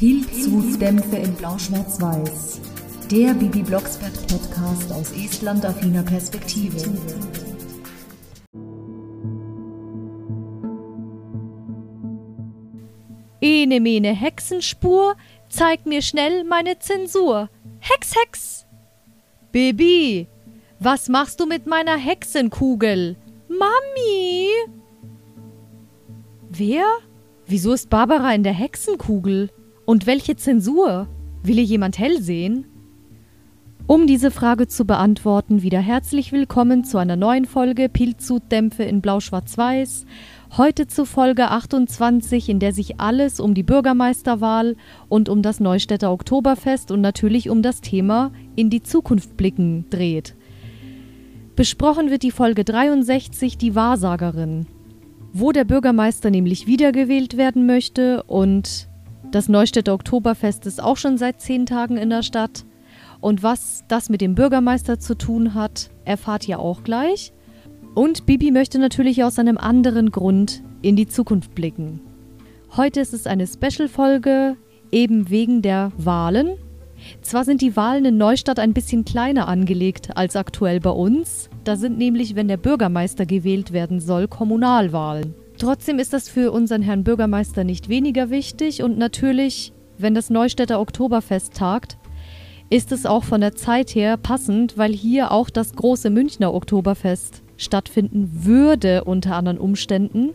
Pilzhutdämpfe 0.00 1.16
in 1.16 1.34
Blau-Schwarz-Weiß. 1.34 2.62
Der 3.10 3.34
Bibi 3.34 3.62
Blocksberg 3.62 4.14
Podcast 4.28 4.90
aus 4.94 5.12
Estland-affiner 5.12 6.02
Perspektive. 6.02 6.78
Ene 13.42 13.80
mene 13.80 14.14
Hexenspur, 14.14 15.16
zeig 15.50 15.84
mir 15.84 16.00
schnell 16.00 16.44
meine 16.44 16.78
Zensur. 16.78 17.50
Hex, 17.80 18.14
Hex! 18.16 18.66
Bibi, 19.52 20.28
was 20.78 21.10
machst 21.10 21.40
du 21.40 21.44
mit 21.44 21.66
meiner 21.66 21.98
Hexenkugel? 21.98 23.16
Mami! 23.48 24.48
Wer? 26.48 26.86
Wieso 27.44 27.74
ist 27.74 27.90
Barbara 27.90 28.32
in 28.32 28.44
der 28.44 28.54
Hexenkugel? 28.54 29.50
Und 29.90 30.06
welche 30.06 30.36
Zensur? 30.36 31.08
Will 31.42 31.56
hier 31.56 31.64
jemand 31.64 31.98
hell 31.98 32.22
sehen? 32.22 32.64
Um 33.88 34.06
diese 34.06 34.30
Frage 34.30 34.68
zu 34.68 34.84
beantworten, 34.84 35.62
wieder 35.62 35.80
herzlich 35.80 36.30
willkommen 36.30 36.84
zu 36.84 36.96
einer 36.96 37.16
neuen 37.16 37.44
Folge 37.44 37.88
Pilzhutdämpfe 37.88 38.84
in 38.84 39.00
Blau-Schwarz-Weiß. 39.00 40.06
Heute 40.56 40.86
zu 40.86 41.04
Folge 41.04 41.48
28, 41.48 42.50
in 42.50 42.60
der 42.60 42.72
sich 42.72 43.00
alles 43.00 43.40
um 43.40 43.52
die 43.52 43.64
Bürgermeisterwahl 43.64 44.76
und 45.08 45.28
um 45.28 45.42
das 45.42 45.58
Neustädter 45.58 46.12
Oktoberfest 46.12 46.92
und 46.92 47.00
natürlich 47.00 47.50
um 47.50 47.60
das 47.60 47.80
Thema 47.80 48.30
in 48.54 48.70
die 48.70 48.84
Zukunft 48.84 49.36
blicken 49.36 49.86
dreht. 49.90 50.36
Besprochen 51.56 52.10
wird 52.10 52.22
die 52.22 52.30
Folge 52.30 52.62
63, 52.62 53.58
die 53.58 53.74
Wahrsagerin, 53.74 54.66
wo 55.32 55.50
der 55.50 55.64
Bürgermeister 55.64 56.30
nämlich 56.30 56.68
wiedergewählt 56.68 57.36
werden 57.36 57.66
möchte 57.66 58.22
und 58.22 58.88
das 59.30 59.48
Neustädter 59.48 59.94
Oktoberfest 59.94 60.66
ist 60.66 60.82
auch 60.82 60.96
schon 60.96 61.16
seit 61.16 61.40
zehn 61.40 61.66
Tagen 61.66 61.96
in 61.96 62.10
der 62.10 62.22
Stadt. 62.22 62.64
Und 63.20 63.42
was 63.42 63.84
das 63.86 64.08
mit 64.08 64.20
dem 64.20 64.34
Bürgermeister 64.34 64.98
zu 64.98 65.14
tun 65.16 65.54
hat, 65.54 65.90
erfahrt 66.04 66.48
ihr 66.48 66.58
auch 66.58 66.82
gleich. 66.82 67.32
Und 67.94 68.26
Bibi 68.26 68.50
möchte 68.50 68.78
natürlich 68.78 69.22
aus 69.22 69.38
einem 69.38 69.58
anderen 69.58 70.10
Grund 70.10 70.62
in 70.82 70.96
die 70.96 71.06
Zukunft 71.06 71.54
blicken. 71.54 72.00
Heute 72.76 73.00
ist 73.00 73.12
es 73.12 73.26
eine 73.26 73.46
Special-Folge, 73.46 74.56
eben 74.90 75.28
wegen 75.28 75.62
der 75.62 75.92
Wahlen. 75.96 76.52
Zwar 77.22 77.44
sind 77.44 77.62
die 77.62 77.76
Wahlen 77.76 78.04
in 78.04 78.18
Neustadt 78.18 78.58
ein 78.58 78.74
bisschen 78.74 79.04
kleiner 79.04 79.48
angelegt 79.48 80.16
als 80.16 80.36
aktuell 80.36 80.80
bei 80.80 80.90
uns. 80.90 81.50
Da 81.64 81.76
sind 81.76 81.98
nämlich, 81.98 82.34
wenn 82.34 82.48
der 82.48 82.56
Bürgermeister 82.56 83.26
gewählt 83.26 83.72
werden 83.72 84.00
soll, 84.00 84.28
Kommunalwahlen. 84.28 85.34
Trotzdem 85.60 85.98
ist 85.98 86.14
das 86.14 86.30
für 86.30 86.52
unseren 86.52 86.80
Herrn 86.80 87.04
Bürgermeister 87.04 87.64
nicht 87.64 87.90
weniger 87.90 88.30
wichtig 88.30 88.82
und 88.82 88.96
natürlich, 88.96 89.74
wenn 89.98 90.14
das 90.14 90.30
Neustädter 90.30 90.80
Oktoberfest 90.80 91.52
tagt, 91.52 91.98
ist 92.70 92.92
es 92.92 93.04
auch 93.04 93.24
von 93.24 93.42
der 93.42 93.54
Zeit 93.54 93.94
her 93.94 94.16
passend, 94.16 94.78
weil 94.78 94.94
hier 94.94 95.32
auch 95.32 95.50
das 95.50 95.74
große 95.74 96.08
Münchner 96.08 96.54
Oktoberfest 96.54 97.42
stattfinden 97.58 98.30
würde 98.42 99.04
unter 99.04 99.36
anderen 99.36 99.58
Umständen. 99.58 100.30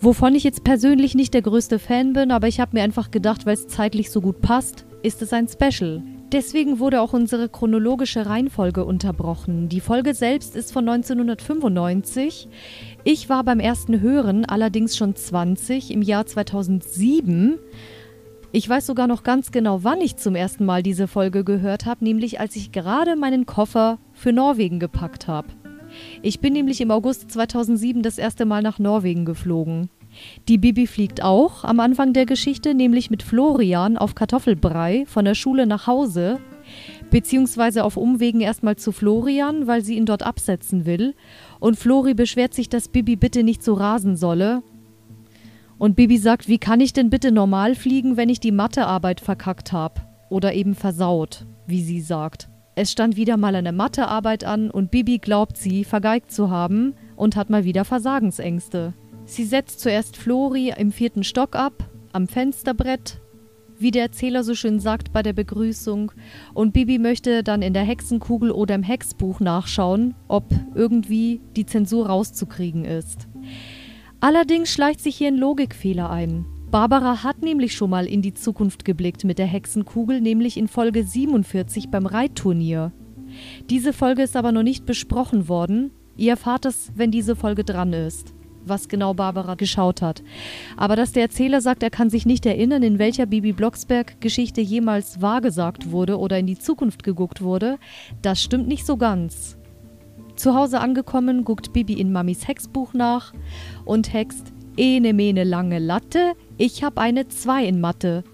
Wovon 0.00 0.36
ich 0.36 0.44
jetzt 0.44 0.62
persönlich 0.62 1.16
nicht 1.16 1.34
der 1.34 1.42
größte 1.42 1.80
Fan 1.80 2.12
bin, 2.12 2.30
aber 2.30 2.46
ich 2.46 2.60
habe 2.60 2.76
mir 2.76 2.84
einfach 2.84 3.10
gedacht, 3.10 3.46
weil 3.46 3.54
es 3.54 3.66
zeitlich 3.66 4.12
so 4.12 4.20
gut 4.20 4.42
passt, 4.42 4.86
ist 5.02 5.22
es 5.22 5.32
ein 5.32 5.48
Special. 5.48 6.04
Deswegen 6.32 6.78
wurde 6.78 7.02
auch 7.02 7.12
unsere 7.12 7.50
chronologische 7.50 8.24
Reihenfolge 8.24 8.86
unterbrochen. 8.86 9.68
Die 9.68 9.80
Folge 9.80 10.14
selbst 10.14 10.56
ist 10.56 10.72
von 10.72 10.88
1995. 10.88 12.48
Ich 13.04 13.28
war 13.28 13.44
beim 13.44 13.60
ersten 13.60 14.00
Hören 14.00 14.46
allerdings 14.46 14.96
schon 14.96 15.14
20 15.14 15.90
im 15.90 16.00
Jahr 16.00 16.24
2007. 16.24 17.58
Ich 18.50 18.66
weiß 18.66 18.86
sogar 18.86 19.08
noch 19.08 19.24
ganz 19.24 19.50
genau, 19.50 19.84
wann 19.84 20.00
ich 20.00 20.16
zum 20.16 20.34
ersten 20.34 20.64
Mal 20.64 20.82
diese 20.82 21.06
Folge 21.06 21.44
gehört 21.44 21.84
habe, 21.84 22.02
nämlich 22.02 22.40
als 22.40 22.56
ich 22.56 22.72
gerade 22.72 23.14
meinen 23.14 23.44
Koffer 23.44 23.98
für 24.14 24.32
Norwegen 24.32 24.78
gepackt 24.78 25.28
habe. 25.28 25.48
Ich 26.22 26.40
bin 26.40 26.54
nämlich 26.54 26.80
im 26.80 26.90
August 26.90 27.30
2007 27.30 28.02
das 28.02 28.16
erste 28.16 28.46
Mal 28.46 28.62
nach 28.62 28.78
Norwegen 28.78 29.26
geflogen. 29.26 29.90
Die 30.48 30.58
Bibi 30.58 30.86
fliegt 30.86 31.22
auch 31.22 31.64
am 31.64 31.80
Anfang 31.80 32.12
der 32.12 32.26
Geschichte, 32.26 32.74
nämlich 32.74 33.10
mit 33.10 33.22
Florian 33.22 33.96
auf 33.96 34.14
Kartoffelbrei 34.14 35.04
von 35.06 35.24
der 35.24 35.34
Schule 35.34 35.66
nach 35.66 35.86
Hause, 35.86 36.40
beziehungsweise 37.10 37.84
auf 37.84 37.96
Umwegen 37.96 38.40
erstmal 38.40 38.76
zu 38.76 38.92
Florian, 38.92 39.66
weil 39.66 39.84
sie 39.84 39.96
ihn 39.96 40.06
dort 40.06 40.22
absetzen 40.22 40.86
will. 40.86 41.14
Und 41.60 41.76
Flori 41.76 42.14
beschwert 42.14 42.54
sich, 42.54 42.68
dass 42.68 42.88
Bibi 42.88 43.16
bitte 43.16 43.42
nicht 43.42 43.62
so 43.62 43.74
rasen 43.74 44.16
solle. 44.16 44.62
Und 45.78 45.96
Bibi 45.96 46.18
sagt, 46.18 46.48
wie 46.48 46.58
kann 46.58 46.80
ich 46.80 46.92
denn 46.92 47.10
bitte 47.10 47.32
normal 47.32 47.74
fliegen, 47.74 48.16
wenn 48.16 48.28
ich 48.28 48.40
die 48.40 48.52
Mathearbeit 48.52 49.20
verkackt 49.20 49.72
habe? 49.72 50.02
Oder 50.30 50.54
eben 50.54 50.74
versaut, 50.74 51.46
wie 51.66 51.82
sie 51.82 52.00
sagt. 52.00 52.48
Es 52.74 52.90
stand 52.90 53.16
wieder 53.16 53.36
mal 53.36 53.54
eine 53.54 53.72
Mathearbeit 53.72 54.44
an 54.44 54.70
und 54.70 54.90
Bibi 54.90 55.18
glaubt 55.18 55.58
sie 55.58 55.84
vergeigt 55.84 56.32
zu 56.32 56.50
haben 56.50 56.94
und 57.16 57.36
hat 57.36 57.50
mal 57.50 57.64
wieder 57.64 57.84
Versagensängste. 57.84 58.94
Sie 59.24 59.44
setzt 59.44 59.80
zuerst 59.80 60.16
Flori 60.16 60.72
im 60.76 60.92
vierten 60.92 61.24
Stock 61.24 61.54
ab, 61.56 61.88
am 62.12 62.26
Fensterbrett, 62.26 63.20
wie 63.78 63.90
der 63.90 64.02
Erzähler 64.02 64.44
so 64.44 64.54
schön 64.54 64.80
sagt 64.80 65.12
bei 65.12 65.22
der 65.22 65.32
Begrüßung, 65.32 66.12
und 66.54 66.72
Bibi 66.72 66.98
möchte 66.98 67.42
dann 67.42 67.62
in 67.62 67.72
der 67.72 67.84
Hexenkugel 67.84 68.50
oder 68.50 68.74
im 68.74 68.82
Hexbuch 68.82 69.40
nachschauen, 69.40 70.14
ob 70.28 70.44
irgendwie 70.74 71.40
die 71.56 71.66
Zensur 71.66 72.06
rauszukriegen 72.06 72.84
ist. 72.84 73.28
Allerdings 74.20 74.72
schleicht 74.72 75.00
sich 75.00 75.16
hier 75.16 75.28
ein 75.28 75.36
Logikfehler 75.36 76.10
ein. 76.10 76.46
Barbara 76.70 77.22
hat 77.22 77.42
nämlich 77.42 77.74
schon 77.74 77.90
mal 77.90 78.06
in 78.06 78.22
die 78.22 78.34
Zukunft 78.34 78.84
geblickt 78.84 79.24
mit 79.24 79.38
der 79.38 79.46
Hexenkugel, 79.46 80.20
nämlich 80.20 80.56
in 80.56 80.68
Folge 80.68 81.04
47 81.04 81.90
beim 81.90 82.06
Reitturnier. 82.06 82.92
Diese 83.68 83.92
Folge 83.92 84.22
ist 84.22 84.36
aber 84.36 84.52
noch 84.52 84.62
nicht 84.62 84.86
besprochen 84.86 85.48
worden. 85.48 85.90
Ihr 86.16 86.30
erfahrt 86.30 86.66
es, 86.66 86.92
wenn 86.94 87.10
diese 87.10 87.36
Folge 87.36 87.64
dran 87.64 87.92
ist, 87.92 88.34
was 88.64 88.88
genau 88.88 89.14
Barbara 89.14 89.54
geschaut 89.54 90.02
hat. 90.02 90.22
Aber 90.76 90.96
dass 90.96 91.12
der 91.12 91.22
Erzähler 91.22 91.60
sagt, 91.60 91.82
er 91.82 91.90
kann 91.90 92.10
sich 92.10 92.26
nicht 92.26 92.46
erinnern, 92.46 92.82
in 92.82 92.98
welcher 92.98 93.26
Bibi 93.26 93.52
Blocksberg-Geschichte 93.52 94.60
jemals 94.60 95.20
wahrgesagt 95.20 95.90
wurde 95.90 96.18
oder 96.18 96.38
in 96.38 96.46
die 96.46 96.58
Zukunft 96.58 97.02
geguckt 97.02 97.42
wurde, 97.42 97.78
das 98.22 98.42
stimmt 98.42 98.68
nicht 98.68 98.86
so 98.86 98.96
ganz. 98.96 99.56
Zu 100.36 100.54
Hause 100.54 100.80
angekommen, 100.80 101.44
guckt 101.44 101.72
Bibi 101.72 101.94
in 101.94 102.12
Mamis 102.12 102.48
Hexbuch 102.48 102.94
nach 102.94 103.32
und 103.84 104.12
hext 104.12 104.52
Ene 104.76 105.12
mene 105.12 105.44
lange 105.44 105.78
Latte, 105.78 106.32
ich 106.56 106.82
hab 106.82 106.98
eine 106.98 107.28
2 107.28 107.66
in 107.66 107.80
Mathe. 107.80 108.24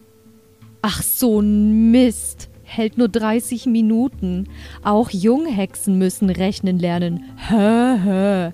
Ach 0.82 1.02
so 1.02 1.40
ein 1.40 1.90
Mist. 1.90 2.48
Hält 2.62 2.98
nur 2.98 3.08
30 3.08 3.66
Minuten. 3.66 4.46
Auch 4.84 5.10
Junghexen 5.10 5.98
müssen 5.98 6.30
rechnen 6.30 6.78
lernen. 6.78 7.24
Hö, 7.48 7.98
hö. 8.04 8.50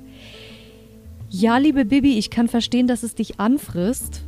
Ja, 1.36 1.58
liebe 1.58 1.84
Bibi, 1.84 2.16
ich 2.16 2.30
kann 2.30 2.46
verstehen, 2.46 2.86
dass 2.86 3.02
es 3.02 3.16
dich 3.16 3.40
anfrisst. 3.40 4.22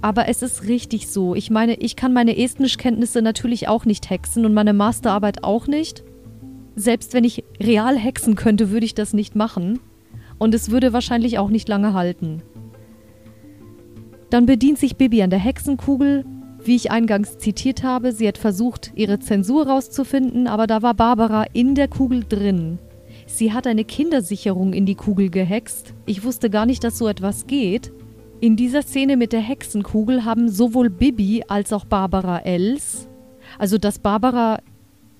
Aber 0.00 0.26
es 0.26 0.40
ist 0.40 0.62
richtig 0.62 1.08
so. 1.08 1.34
Ich 1.34 1.50
meine, 1.50 1.74
ich 1.74 1.96
kann 1.96 2.14
meine 2.14 2.38
Estnischkenntnisse 2.38 3.20
natürlich 3.20 3.68
auch 3.68 3.84
nicht 3.84 4.08
hexen 4.08 4.46
und 4.46 4.54
meine 4.54 4.72
Masterarbeit 4.72 5.44
auch 5.44 5.66
nicht. 5.66 6.02
Selbst 6.74 7.12
wenn 7.12 7.24
ich 7.24 7.44
real 7.60 7.98
hexen 7.98 8.36
könnte, 8.36 8.70
würde 8.70 8.86
ich 8.86 8.94
das 8.94 9.12
nicht 9.12 9.36
machen. 9.36 9.80
Und 10.38 10.54
es 10.54 10.70
würde 10.70 10.94
wahrscheinlich 10.94 11.38
auch 11.38 11.50
nicht 11.50 11.68
lange 11.68 11.92
halten. 11.92 12.42
Dann 14.30 14.46
bedient 14.46 14.78
sich 14.78 14.96
Bibi 14.96 15.22
an 15.22 15.28
der 15.28 15.38
Hexenkugel. 15.38 16.24
Wie 16.64 16.76
ich 16.76 16.90
eingangs 16.90 17.36
zitiert 17.36 17.82
habe, 17.82 18.12
sie 18.12 18.26
hat 18.26 18.38
versucht, 18.38 18.92
ihre 18.94 19.18
Zensur 19.18 19.66
rauszufinden, 19.66 20.46
aber 20.46 20.66
da 20.66 20.80
war 20.80 20.94
Barbara 20.94 21.44
in 21.52 21.74
der 21.74 21.88
Kugel 21.88 22.24
drin. 22.26 22.78
Sie 23.26 23.52
hat 23.52 23.66
eine 23.66 23.84
Kindersicherung 23.84 24.72
in 24.72 24.86
die 24.86 24.94
Kugel 24.94 25.30
gehext. 25.30 25.94
Ich 26.06 26.24
wusste 26.24 26.48
gar 26.48 26.64
nicht, 26.64 26.84
dass 26.84 26.96
so 26.96 27.08
etwas 27.08 27.46
geht. 27.46 27.92
In 28.40 28.56
dieser 28.56 28.82
Szene 28.82 29.16
mit 29.16 29.32
der 29.32 29.40
Hexenkugel 29.40 30.24
haben 30.24 30.48
sowohl 30.48 30.90
Bibi 30.90 31.44
als 31.48 31.72
auch 31.72 31.84
Barbara 31.84 32.38
Els, 32.38 33.08
also 33.58 33.78
dass 33.78 33.98
Barbara 33.98 34.60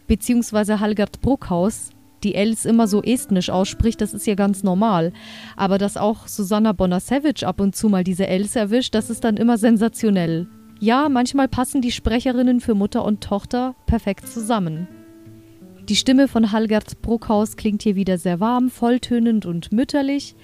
bzw. 0.06 0.78
Halgard 0.78 1.20
Bruckhaus 1.20 1.90
die 2.22 2.34
Els 2.34 2.64
immer 2.64 2.88
so 2.88 3.02
estnisch 3.02 3.50
ausspricht, 3.50 4.00
das 4.00 4.14
ist 4.14 4.26
ja 4.26 4.34
ganz 4.34 4.62
normal. 4.62 5.12
Aber 5.56 5.78
dass 5.78 5.96
auch 5.96 6.26
Susanna 6.26 6.72
Bonasevich 6.72 7.46
ab 7.46 7.60
und 7.60 7.76
zu 7.76 7.88
mal 7.88 8.04
diese 8.04 8.26
Els 8.26 8.56
erwischt, 8.56 8.94
das 8.94 9.10
ist 9.10 9.24
dann 9.24 9.36
immer 9.36 9.58
sensationell. 9.58 10.48
Ja, 10.80 11.08
manchmal 11.08 11.48
passen 11.48 11.80
die 11.80 11.92
Sprecherinnen 11.92 12.60
für 12.60 12.74
Mutter 12.74 13.04
und 13.04 13.22
Tochter 13.22 13.74
perfekt 13.86 14.28
zusammen. 14.28 14.88
Die 15.88 15.94
Stimme 15.94 16.26
von 16.26 16.50
Halgard 16.50 17.00
Bruckhaus 17.00 17.54
klingt 17.56 17.82
hier 17.82 17.94
wieder 17.94 18.18
sehr 18.18 18.40
warm, 18.40 18.70
volltönend 18.70 19.46
und 19.46 19.70
mütterlich, 19.70 20.34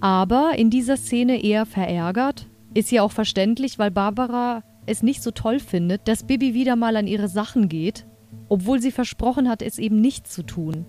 aber 0.00 0.54
in 0.56 0.68
dieser 0.68 0.96
Szene 0.96 1.44
eher 1.44 1.64
verärgert. 1.64 2.48
Ist 2.74 2.90
ja 2.90 3.02
auch 3.02 3.12
verständlich, 3.12 3.78
weil 3.78 3.92
Barbara 3.92 4.64
es 4.86 5.04
nicht 5.04 5.22
so 5.22 5.30
toll 5.30 5.60
findet, 5.60 6.08
dass 6.08 6.26
Bibi 6.26 6.54
wieder 6.54 6.74
mal 6.74 6.96
an 6.96 7.06
ihre 7.06 7.28
Sachen 7.28 7.68
geht, 7.68 8.04
obwohl 8.48 8.80
sie 8.80 8.90
versprochen 8.90 9.48
hat, 9.48 9.62
es 9.62 9.78
eben 9.78 10.00
nicht 10.00 10.26
zu 10.26 10.42
tun. 10.42 10.86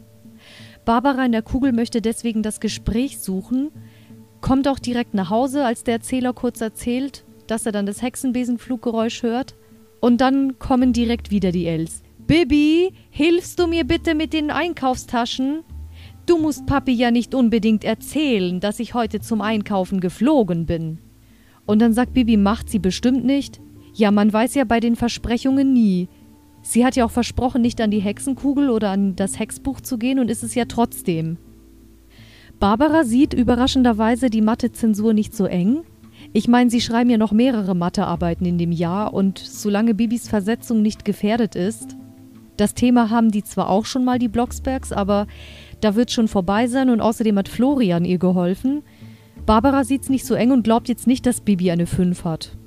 Barbara 0.84 1.24
in 1.24 1.32
der 1.32 1.44
Kugel 1.44 1.72
möchte 1.72 2.02
deswegen 2.02 2.42
das 2.42 2.60
Gespräch 2.60 3.20
suchen, 3.20 3.70
kommt 4.42 4.68
auch 4.68 4.80
direkt 4.80 5.14
nach 5.14 5.30
Hause, 5.30 5.64
als 5.64 5.84
der 5.84 5.96
Erzähler 5.96 6.34
kurz 6.34 6.60
erzählt, 6.60 7.24
dass 7.46 7.68
er 7.68 7.72
dann 7.72 7.86
das 7.86 8.02
Hexenbesenfluggeräusch 8.02 9.22
hört. 9.22 9.56
Und 10.00 10.22
dann 10.22 10.58
kommen 10.58 10.92
direkt 10.92 11.30
wieder 11.30 11.52
die 11.52 11.68
Els. 11.68 12.02
Bibi, 12.32 12.94
hilfst 13.10 13.60
du 13.60 13.68
mir 13.68 13.84
bitte 13.84 14.16
mit 14.16 14.32
den 14.32 14.52
Einkaufstaschen? 14.52 15.66
Du 16.26 16.38
musst 16.38 16.66
Papi 16.66 16.94
ja 16.94 17.12
nicht 17.12 17.36
unbedingt 17.36 17.84
erzählen, 17.84 18.62
dass 18.62 18.80
ich 18.80 18.94
heute 18.94 19.20
zum 19.20 19.42
Einkaufen 19.42 20.00
geflogen 20.00 20.66
bin. 20.66 21.00
Und 21.66 21.82
dann 21.82 21.92
sagt 21.92 22.14
Bibi, 22.14 22.38
macht 22.38 22.70
sie 22.70 22.80
bestimmt 22.80 23.26
nicht. 23.26 23.60
Ja, 23.94 24.12
man 24.12 24.32
weiß 24.32 24.56
ja 24.56 24.64
bei 24.64 24.80
den 24.80 24.96
Versprechungen 24.96 25.74
nie. 25.74 26.08
Sie 26.62 26.86
hat 26.86 26.96
ja 26.96 27.04
auch 27.04 27.12
versprochen, 27.12 27.62
nicht 27.62 27.82
an 27.82 27.92
die 27.92 28.00
Hexenkugel 28.00 28.70
oder 28.70 28.92
an 28.92 29.18
das 29.18 29.38
Hexbuch 29.38 29.82
zu 29.82 29.98
gehen 29.98 30.18
und 30.18 30.32
ist 30.32 30.44
es 30.44 30.56
ja 30.56 30.64
trotzdem. 30.64 31.36
Barbara 32.62 33.04
sieht 33.04 33.34
überraschenderweise 33.34 34.30
die 34.30 34.40
Mathe-Zensur 34.40 35.12
nicht 35.12 35.36
so 35.36 35.48
eng. 35.48 35.82
Ich 36.32 36.48
meine, 36.48 36.70
sie 36.70 36.80
schreiben 36.80 37.10
ja 37.10 37.18
noch 37.18 37.34
mehrere 37.34 37.76
Mathearbeiten 37.76 38.46
in 38.46 38.58
dem 38.58 38.72
Jahr 38.72 39.14
und 39.14 39.38
solange 39.38 39.94
Bibis 39.94 40.30
Versetzung 40.30 40.82
nicht 40.82 41.04
gefährdet 41.04 41.58
ist, 41.58 41.98
das 42.58 42.74
Thema 42.74 43.10
haben 43.10 43.32
die 43.32 43.44
zwar 43.44 43.70
auch 43.70 43.86
schon 43.86 44.06
mal, 44.06 44.20
die 44.20 44.28
Blocksbergs, 44.28 44.92
aber 44.92 45.28
da 45.80 45.96
wird 45.96 46.12
schon 46.12 46.28
vorbei 46.28 46.68
sein 46.68 46.90
und 46.90 47.02
außerdem 47.02 47.38
hat 47.38 47.50
Florian 47.50 48.06
ihr 48.06 48.18
geholfen. 48.18 48.84
Barbara 49.46 49.84
sieht's 49.84 50.10
nicht 50.10 50.26
so 50.26 50.36
eng 50.36 50.52
und 50.52 50.64
glaubt 50.64 50.88
jetzt 50.88 51.08
nicht, 51.08 51.26
dass 51.26 51.42
Bibi 51.42 51.72
eine 51.72 51.88
5 51.88 52.24
hat. 52.24 52.58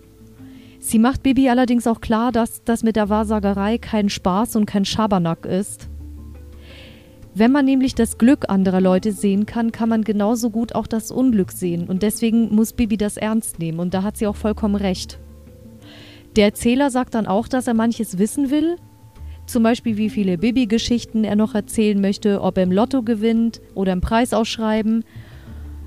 Sie 0.81 0.99
macht 0.99 1.23
Bibi 1.23 1.49
allerdings 1.49 1.87
auch 1.87 2.01
klar, 2.01 2.33
dass 2.33 2.63
das 2.65 2.83
mit 2.83 2.97
der 2.97 3.09
Wahrsagerei 3.09 3.79
kein 3.79 4.09
Spaß 4.09 4.57
und 4.57 4.67
kein 4.67 4.85
Schabernack 4.85 5.47
ist. 5.47 5.89
Wenn 7.37 7.53
man 7.53 7.65
nämlich 7.65 7.95
das 7.95 8.19
Glück 8.19 8.49
anderer 8.49 8.81
Leute 8.81 9.13
sehen 9.13 9.47
kann, 9.47 9.73
kann 9.73 9.89
man 9.89 10.05
genauso 10.05 10.51
gut 10.51 10.75
auch 10.75 10.87
das 10.87 11.11
Unglück 11.11 11.53
sehen. 11.53 11.89
Und 11.89 12.03
deswegen 12.03 12.55
muss 12.55 12.75
Bibi 12.75 12.97
das 12.97 13.17
ernst 13.17 13.59
nehmen. 13.59 13.81
Und 13.81 13.95
da 13.95 14.03
hat 14.03 14.17
sie 14.17 14.27
auch 14.27 14.37
vollkommen 14.37 14.77
recht. 14.77 15.19
Der 16.37 16.47
Erzähler 16.47 16.91
sagt 16.91 17.15
dann 17.15 17.27
auch, 17.27 17.49
dass 17.49 17.67
er 17.67 17.75
manches 17.75 18.19
wissen 18.19 18.51
will, 18.51 18.77
zum 19.47 19.63
Beispiel, 19.63 19.97
wie 19.97 20.11
viele 20.11 20.39
Bibi-Geschichten 20.39 21.25
er 21.25 21.37
noch 21.37 21.55
erzählen 21.55 22.01
möchte, 22.01 22.41
ob 22.41 22.57
er 22.57 22.63
im 22.63 22.73
Lotto 22.73 23.03
gewinnt 23.03 23.61
oder 23.75 23.93
im 23.93 24.01
Preis 24.01 24.33
ausschreiben. 24.33 25.05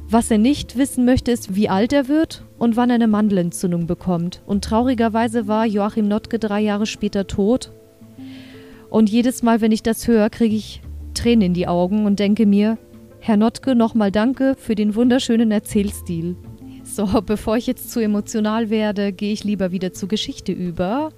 Was 0.09 0.31
er 0.31 0.37
nicht 0.37 0.77
wissen 0.77 1.03
möchte, 1.05 1.31
ist, 1.31 1.55
wie 1.55 1.67
alt 1.67 1.91
er 1.91 2.07
wird 2.07 2.45
und 2.57 2.77
wann 2.77 2.89
er 2.89 2.95
eine 2.95 3.07
Mandelentzündung 3.07 3.87
bekommt. 3.87 4.41
Und 4.45 4.63
traurigerweise 4.63 5.47
war 5.47 5.65
Joachim 5.65 6.07
Notke 6.07 6.39
drei 6.39 6.61
Jahre 6.61 6.85
später 6.85 7.27
tot. 7.27 7.71
Und 8.89 9.09
jedes 9.09 9.43
Mal, 9.43 9.59
wenn 9.59 9.73
ich 9.73 9.83
das 9.83 10.07
höre, 10.07 10.29
kriege 10.29 10.55
ich 10.55 10.81
Tränen 11.13 11.47
in 11.47 11.53
die 11.53 11.67
Augen 11.67 12.05
und 12.05 12.19
denke 12.19 12.45
mir, 12.45 12.77
Herr 13.19 13.35
Notke, 13.35 13.75
nochmal 13.75 14.11
danke 14.11 14.55
für 14.57 14.75
den 14.75 14.95
wunderschönen 14.95 15.51
Erzählstil. 15.51 16.37
So, 16.83 17.21
bevor 17.25 17.57
ich 17.57 17.67
jetzt 17.67 17.91
zu 17.91 17.99
emotional 17.99 18.69
werde, 18.69 19.11
gehe 19.11 19.33
ich 19.33 19.43
lieber 19.43 19.71
wieder 19.71 19.91
zur 19.91 20.07
Geschichte 20.07 20.53
über. 20.53 21.11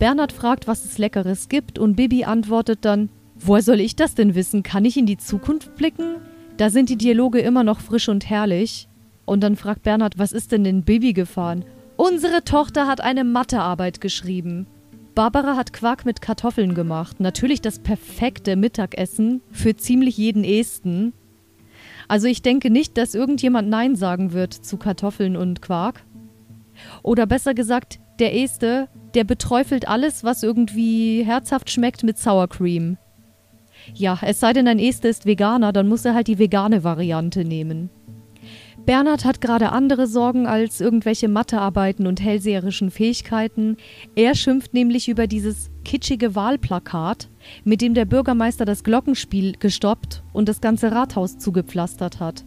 Bernhard 0.00 0.32
fragt, 0.32 0.66
was 0.66 0.86
es 0.86 0.96
Leckeres 0.96 1.50
gibt 1.50 1.78
und 1.78 1.94
Bibi 1.94 2.24
antwortet 2.24 2.86
dann, 2.86 3.10
woher 3.34 3.62
soll 3.62 3.80
ich 3.80 3.96
das 3.96 4.14
denn 4.14 4.34
wissen? 4.34 4.62
Kann 4.62 4.86
ich 4.86 4.96
in 4.96 5.04
die 5.04 5.18
Zukunft 5.18 5.76
blicken? 5.76 6.16
Da 6.56 6.70
sind 6.70 6.88
die 6.88 6.96
Dialoge 6.96 7.40
immer 7.40 7.64
noch 7.64 7.80
frisch 7.80 8.08
und 8.08 8.28
herrlich. 8.28 8.88
Und 9.26 9.42
dann 9.42 9.56
fragt 9.56 9.82
Bernhard, 9.82 10.18
was 10.18 10.32
ist 10.32 10.52
denn 10.52 10.64
in 10.64 10.84
Bibi 10.84 11.12
gefahren? 11.12 11.66
Unsere 11.96 12.44
Tochter 12.44 12.86
hat 12.86 13.02
eine 13.02 13.24
Mathearbeit 13.24 14.00
geschrieben. 14.00 14.66
Barbara 15.14 15.54
hat 15.54 15.74
Quark 15.74 16.06
mit 16.06 16.22
Kartoffeln 16.22 16.74
gemacht. 16.74 17.20
Natürlich 17.20 17.60
das 17.60 17.78
perfekte 17.78 18.56
Mittagessen 18.56 19.42
für 19.52 19.76
ziemlich 19.76 20.16
jeden 20.16 20.44
Esten. 20.44 21.12
Also 22.08 22.26
ich 22.26 22.40
denke 22.40 22.70
nicht, 22.70 22.96
dass 22.96 23.14
irgendjemand 23.14 23.68
Nein 23.68 23.96
sagen 23.96 24.32
wird 24.32 24.54
zu 24.54 24.78
Kartoffeln 24.78 25.36
und 25.36 25.60
Quark. 25.60 26.06
Oder 27.02 27.26
besser 27.26 27.52
gesagt, 27.52 28.00
der 28.18 28.34
Este 28.34 28.88
der 29.14 29.24
beträufelt 29.24 29.88
alles, 29.88 30.24
was 30.24 30.42
irgendwie 30.42 31.22
herzhaft 31.24 31.70
schmeckt, 31.70 32.02
mit 32.02 32.18
Sour 32.18 32.48
Cream. 32.48 32.96
Ja, 33.94 34.18
es 34.22 34.40
sei 34.40 34.52
denn, 34.52 34.68
ein 34.68 34.78
Este 34.78 35.08
ist 35.08 35.26
Veganer, 35.26 35.72
dann 35.72 35.88
muss 35.88 36.04
er 36.04 36.14
halt 36.14 36.28
die 36.28 36.38
vegane 36.38 36.84
Variante 36.84 37.44
nehmen. 37.44 37.90
Bernhard 38.86 39.24
hat 39.24 39.40
gerade 39.40 39.72
andere 39.72 40.06
Sorgen 40.06 40.46
als 40.46 40.80
irgendwelche 40.80 41.28
Mathearbeiten 41.28 42.06
und 42.06 42.20
hellseherischen 42.20 42.90
Fähigkeiten. 42.90 43.76
Er 44.16 44.34
schimpft 44.34 44.72
nämlich 44.72 45.08
über 45.08 45.26
dieses 45.26 45.70
kitschige 45.84 46.34
Wahlplakat, 46.34 47.28
mit 47.64 47.82
dem 47.82 47.94
der 47.94 48.06
Bürgermeister 48.06 48.64
das 48.64 48.82
Glockenspiel 48.82 49.52
gestoppt 49.58 50.22
und 50.32 50.48
das 50.48 50.60
ganze 50.60 50.92
Rathaus 50.92 51.38
zugepflastert 51.38 52.20
hat. 52.20 52.44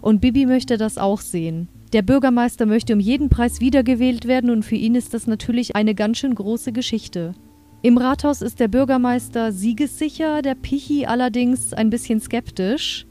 Und 0.00 0.20
Bibi 0.20 0.46
möchte 0.46 0.76
das 0.76 0.98
auch 0.98 1.20
sehen. 1.20 1.68
Der 1.92 2.00
Bürgermeister 2.00 2.64
möchte 2.64 2.94
um 2.94 3.00
jeden 3.00 3.28
Preis 3.28 3.60
wiedergewählt 3.60 4.26
werden 4.26 4.48
und 4.48 4.64
für 4.64 4.76
ihn 4.76 4.94
ist 4.94 5.12
das 5.12 5.26
natürlich 5.26 5.76
eine 5.76 5.94
ganz 5.94 6.16
schön 6.18 6.34
große 6.34 6.72
Geschichte. 6.72 7.34
Im 7.82 7.98
Rathaus 7.98 8.40
ist 8.40 8.60
der 8.60 8.68
Bürgermeister 8.68 9.52
siegessicher, 9.52 10.40
der 10.40 10.54
Pichi 10.54 11.04
allerdings 11.04 11.74
ein 11.74 11.90
bisschen 11.90 12.20
skeptisch. 12.20 13.06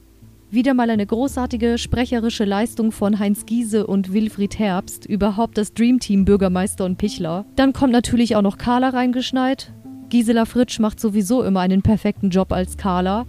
Wieder 0.49 0.73
mal 0.73 0.89
eine 0.89 1.05
großartige 1.05 1.77
sprecherische 1.77 2.43
Leistung 2.43 2.91
von 2.91 3.19
Heinz 3.19 3.45
Giese 3.45 3.85
und 3.85 4.13
Wilfried 4.13 4.57
Herbst, 4.57 5.05
überhaupt 5.05 5.59
das 5.59 5.73
Dreamteam 5.75 6.25
Bürgermeister 6.25 6.83
und 6.83 6.97
Pichler. 6.97 7.45
Dann 7.55 7.73
kommt 7.73 7.93
natürlich 7.93 8.35
auch 8.35 8.41
noch 8.41 8.57
Carla 8.57 8.89
reingeschneit. 8.89 9.73
Gisela 10.09 10.45
Fritsch 10.45 10.79
macht 10.79 10.99
sowieso 10.99 11.43
immer 11.43 11.59
einen 11.59 11.83
perfekten 11.83 12.31
Job 12.31 12.51
als 12.51 12.77
Carla. 12.77 13.27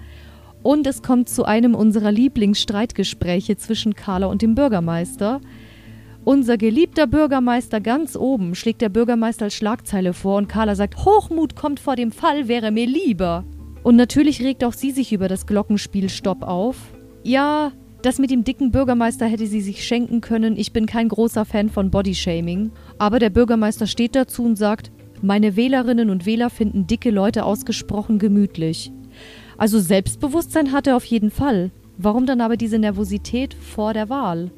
Und 0.62 0.87
es 0.87 1.03
kommt 1.03 1.29
zu 1.29 1.44
einem 1.44 1.75
unserer 1.75 2.12
Lieblingsstreitgespräche 2.12 3.56
zwischen 3.56 3.94
Carla 3.94 4.26
und 4.26 4.43
dem 4.43 4.55
Bürgermeister. 4.55 5.41
Unser 6.25 6.56
geliebter 6.56 7.09
Bürgermeister 7.09 7.81
ganz 7.81 8.17
oben 8.17 8.55
schlägt 8.55 8.81
der 8.81 8.88
Bürgermeister 8.88 9.47
als 9.47 9.55
Schlagzeile 9.55 10.12
vor 10.12 10.38
und 10.38 10.49
Carla 10.49 10.76
sagt, 10.76 11.05
Hochmut 11.05 11.56
kommt 11.56 11.81
vor 11.81 11.97
dem 11.97 12.12
Fall, 12.12 12.47
wäre 12.47 12.70
mir 12.70 12.87
lieber. 12.87 13.44
Und 13.82 13.97
natürlich 13.97 14.41
regt 14.41 14.62
auch 14.62 14.73
sie 14.73 14.93
sich 14.93 15.12
über 15.12 15.26
das 15.26 15.47
Glockenspielstopp 15.47 16.44
auf. 16.44 16.76
Ja, 17.25 17.73
das 18.03 18.20
mit 18.20 18.31
dem 18.31 18.44
dicken 18.44 18.70
Bürgermeister 18.70 19.26
hätte 19.26 19.47
sie 19.49 19.61
sich 19.61 19.85
schenken 19.85 20.20
können. 20.20 20.56
Ich 20.56 20.73
bin 20.73 20.87
kein 20.87 21.08
großer 21.08 21.44
Fan 21.44 21.70
von 21.70 21.91
Bodyshaming. 21.91 22.70
Aber 22.99 23.19
der 23.19 23.31
Bürgermeister 23.31 23.88
steht 23.88 24.15
dazu 24.15 24.44
und 24.44 24.56
sagt, 24.56 24.93
meine 25.23 25.56
Wählerinnen 25.56 26.11
und 26.11 26.26
Wähler 26.26 26.50
finden 26.50 26.87
dicke 26.87 27.11
Leute 27.11 27.44
ausgesprochen 27.44 28.19
gemütlich. 28.19 28.93
Also 29.59 29.79
Selbstbewusstsein 29.79 30.73
hat 30.73 30.87
er 30.87 30.97
auf 30.97 31.05
jeden 31.05 31.31
Fall. 31.31 31.71
Warum 31.99 32.27
dann 32.27 32.41
aber 32.41 32.57
diese 32.57 32.79
Nervosität 32.79 33.55
vor 33.55 33.93
der 33.93 34.09
Wahl? 34.09 34.51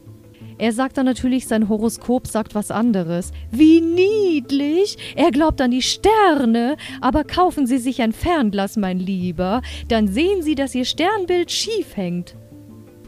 Er 0.57 0.73
sagt 0.73 0.97
dann 0.97 1.07
natürlich, 1.07 1.49
sein 1.49 1.69
Horoskop 1.69 2.27
sagt 2.27 2.55
was 2.55 2.71
anderes. 2.71 3.33
Wie 3.51 3.81
niedlich! 3.81 4.97
Er 5.17 5.31
glaubt 5.33 5.61
an 5.61 5.73
die 5.73 5.83
Sterne. 5.83 6.77
Aber 7.01 7.25
kaufen 7.25 7.67
Sie 7.67 7.79
sich 7.79 8.01
ein 8.03 8.13
Fernglas, 8.13 8.77
mein 8.77 9.01
Lieber. 9.01 9.63
Dann 9.89 10.07
sehen 10.07 10.43
Sie, 10.43 10.55
dass 10.55 10.75
Ihr 10.75 10.85
Sternbild 10.85 11.51
schief 11.51 11.97
hängt. 11.97 12.37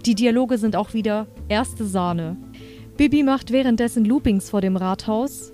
Die 0.04 0.14
Dialoge 0.14 0.58
sind 0.58 0.76
auch 0.76 0.92
wieder 0.92 1.26
erste 1.48 1.84
Sahne. 1.84 2.36
Bibi 2.96 3.22
macht 3.22 3.52
währenddessen 3.52 4.04
Loopings 4.04 4.50
vor 4.50 4.60
dem 4.60 4.76
Rathaus. 4.76 5.52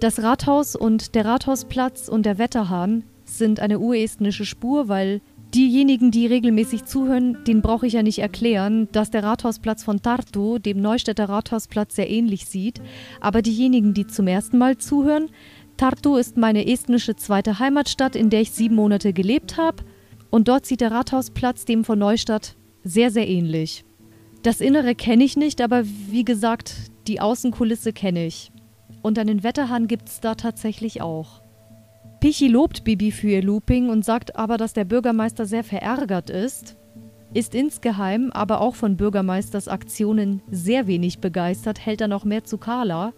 Das 0.00 0.22
Rathaus 0.22 0.74
und 0.74 1.14
der 1.14 1.26
Rathausplatz 1.26 2.08
und 2.08 2.24
der 2.24 2.38
Wetterhahn 2.38 3.04
sind 3.24 3.60
eine 3.60 3.78
urestnische 3.78 4.44
Spur, 4.44 4.88
weil 4.88 5.20
Diejenigen, 5.54 6.12
die 6.12 6.28
regelmäßig 6.28 6.84
zuhören, 6.84 7.42
den 7.44 7.60
brauche 7.60 7.84
ich 7.84 7.94
ja 7.94 8.04
nicht 8.04 8.20
erklären, 8.20 8.88
dass 8.92 9.10
der 9.10 9.24
Rathausplatz 9.24 9.82
von 9.82 10.00
Tartu 10.00 10.60
dem 10.60 10.80
Neustädter 10.80 11.28
Rathausplatz 11.28 11.96
sehr 11.96 12.08
ähnlich 12.08 12.46
sieht. 12.46 12.80
Aber 13.20 13.42
diejenigen, 13.42 13.92
die 13.92 14.06
zum 14.06 14.28
ersten 14.28 14.58
Mal 14.58 14.78
zuhören, 14.78 15.28
Tartu 15.76 16.16
ist 16.16 16.36
meine 16.36 16.68
estnische 16.68 17.16
zweite 17.16 17.58
Heimatstadt, 17.58 18.14
in 18.14 18.30
der 18.30 18.42
ich 18.42 18.52
sieben 18.52 18.76
Monate 18.76 19.12
gelebt 19.12 19.56
habe. 19.56 19.82
Und 20.30 20.46
dort 20.46 20.66
sieht 20.66 20.82
der 20.82 20.92
Rathausplatz 20.92 21.64
dem 21.64 21.82
von 21.82 21.98
Neustadt 21.98 22.54
sehr, 22.84 23.10
sehr 23.10 23.26
ähnlich. 23.26 23.84
Das 24.42 24.60
Innere 24.60 24.94
kenne 24.94 25.24
ich 25.24 25.36
nicht, 25.36 25.60
aber 25.60 25.82
wie 25.84 26.24
gesagt, 26.24 26.74
die 27.08 27.20
Außenkulisse 27.20 27.92
kenne 27.92 28.24
ich. 28.24 28.52
Und 29.02 29.18
einen 29.18 29.42
Wetterhahn 29.42 29.88
gibt 29.88 30.08
es 30.08 30.20
da 30.20 30.36
tatsächlich 30.36 31.02
auch. 31.02 31.42
Pichi 32.20 32.48
lobt 32.48 32.84
Bibi 32.84 33.10
für 33.12 33.30
ihr 33.30 33.42
Looping 33.42 33.88
und 33.88 34.04
sagt 34.04 34.36
aber, 34.36 34.58
dass 34.58 34.74
der 34.74 34.84
Bürgermeister 34.84 35.46
sehr 35.46 35.64
verärgert 35.64 36.28
ist, 36.28 36.76
ist 37.32 37.54
insgeheim 37.54 38.30
aber 38.30 38.60
auch 38.60 38.74
von 38.74 38.98
Bürgermeisters 38.98 39.68
Aktionen 39.68 40.42
sehr 40.50 40.86
wenig 40.86 41.20
begeistert, 41.20 41.86
hält 41.86 42.02
er 42.02 42.08
noch 42.08 42.26
mehr 42.26 42.44
zu 42.44 42.58
Carla. 42.58 43.14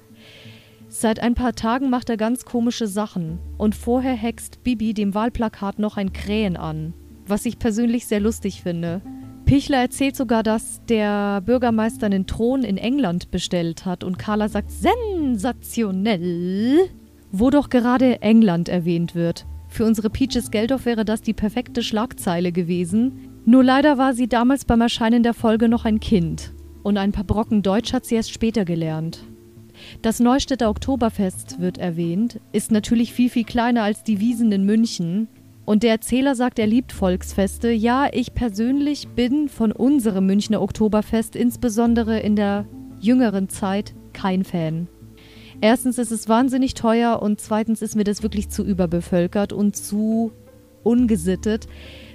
Seit 0.88 1.18
ein 1.18 1.34
paar 1.34 1.54
Tagen 1.54 1.90
macht 1.90 2.10
er 2.10 2.16
ganz 2.16 2.44
komische 2.44 2.86
Sachen 2.86 3.40
und 3.58 3.74
vorher 3.74 4.14
hext 4.14 4.62
Bibi 4.62 4.94
dem 4.94 5.14
Wahlplakat 5.14 5.80
noch 5.80 5.96
ein 5.96 6.12
Krähen 6.12 6.56
an, 6.56 6.94
was 7.26 7.44
ich 7.44 7.58
persönlich 7.58 8.06
sehr 8.06 8.20
lustig 8.20 8.62
finde. 8.62 9.02
Pichler 9.46 9.78
erzählt 9.78 10.14
sogar, 10.14 10.44
dass 10.44 10.80
der 10.84 11.40
Bürgermeister 11.40 12.06
einen 12.06 12.28
Thron 12.28 12.62
in 12.62 12.76
England 12.76 13.32
bestellt 13.32 13.84
hat 13.84 14.04
und 14.04 14.16
Carla 14.16 14.48
sagt 14.48 14.70
sensationell 14.70 16.88
wo 17.32 17.50
doch 17.50 17.70
gerade 17.70 18.22
England 18.22 18.68
erwähnt 18.68 19.14
wird. 19.14 19.46
Für 19.68 19.86
unsere 19.86 20.10
Peaches 20.10 20.50
Geldorf 20.50 20.84
wäre 20.84 21.04
das 21.04 21.22
die 21.22 21.32
perfekte 21.32 21.82
Schlagzeile 21.82 22.52
gewesen. 22.52 23.30
Nur 23.46 23.64
leider 23.64 23.96
war 23.96 24.12
sie 24.12 24.28
damals 24.28 24.66
beim 24.66 24.82
Erscheinen 24.82 25.22
der 25.22 25.32
Folge 25.32 25.68
noch 25.68 25.86
ein 25.86 25.98
Kind. 25.98 26.52
Und 26.82 26.98
ein 26.98 27.12
paar 27.12 27.24
Brocken 27.24 27.62
Deutsch 27.62 27.92
hat 27.94 28.04
sie 28.04 28.16
erst 28.16 28.32
später 28.32 28.64
gelernt. 28.66 29.24
Das 30.02 30.20
Neustädter 30.20 30.68
Oktoberfest 30.68 31.58
wird 31.58 31.78
erwähnt, 31.78 32.38
ist 32.52 32.70
natürlich 32.70 33.12
viel, 33.14 33.30
viel 33.30 33.44
kleiner 33.44 33.82
als 33.82 34.04
die 34.04 34.20
Wiesen 34.20 34.52
in 34.52 34.64
München. 34.64 35.28
Und 35.64 35.82
der 35.82 35.92
Erzähler 35.92 36.34
sagt, 36.34 36.58
er 36.58 36.66
liebt 36.66 36.92
Volksfeste. 36.92 37.70
Ja, 37.70 38.08
ich 38.12 38.34
persönlich 38.34 39.08
bin 39.08 39.48
von 39.48 39.72
unserem 39.72 40.26
Münchner 40.26 40.60
Oktoberfest, 40.60 41.34
insbesondere 41.34 42.20
in 42.20 42.36
der 42.36 42.66
jüngeren 43.00 43.48
Zeit, 43.48 43.94
kein 44.12 44.44
Fan. 44.44 44.88
Erstens 45.62 45.96
ist 45.98 46.10
es 46.10 46.28
wahnsinnig 46.28 46.74
teuer 46.74 47.22
und 47.22 47.40
zweitens 47.40 47.82
ist 47.82 47.94
mir 47.94 48.02
das 48.02 48.24
wirklich 48.24 48.48
zu 48.48 48.64
überbevölkert 48.64 49.52
und 49.52 49.76
zu 49.76 50.32
ungesittet. 50.82 51.68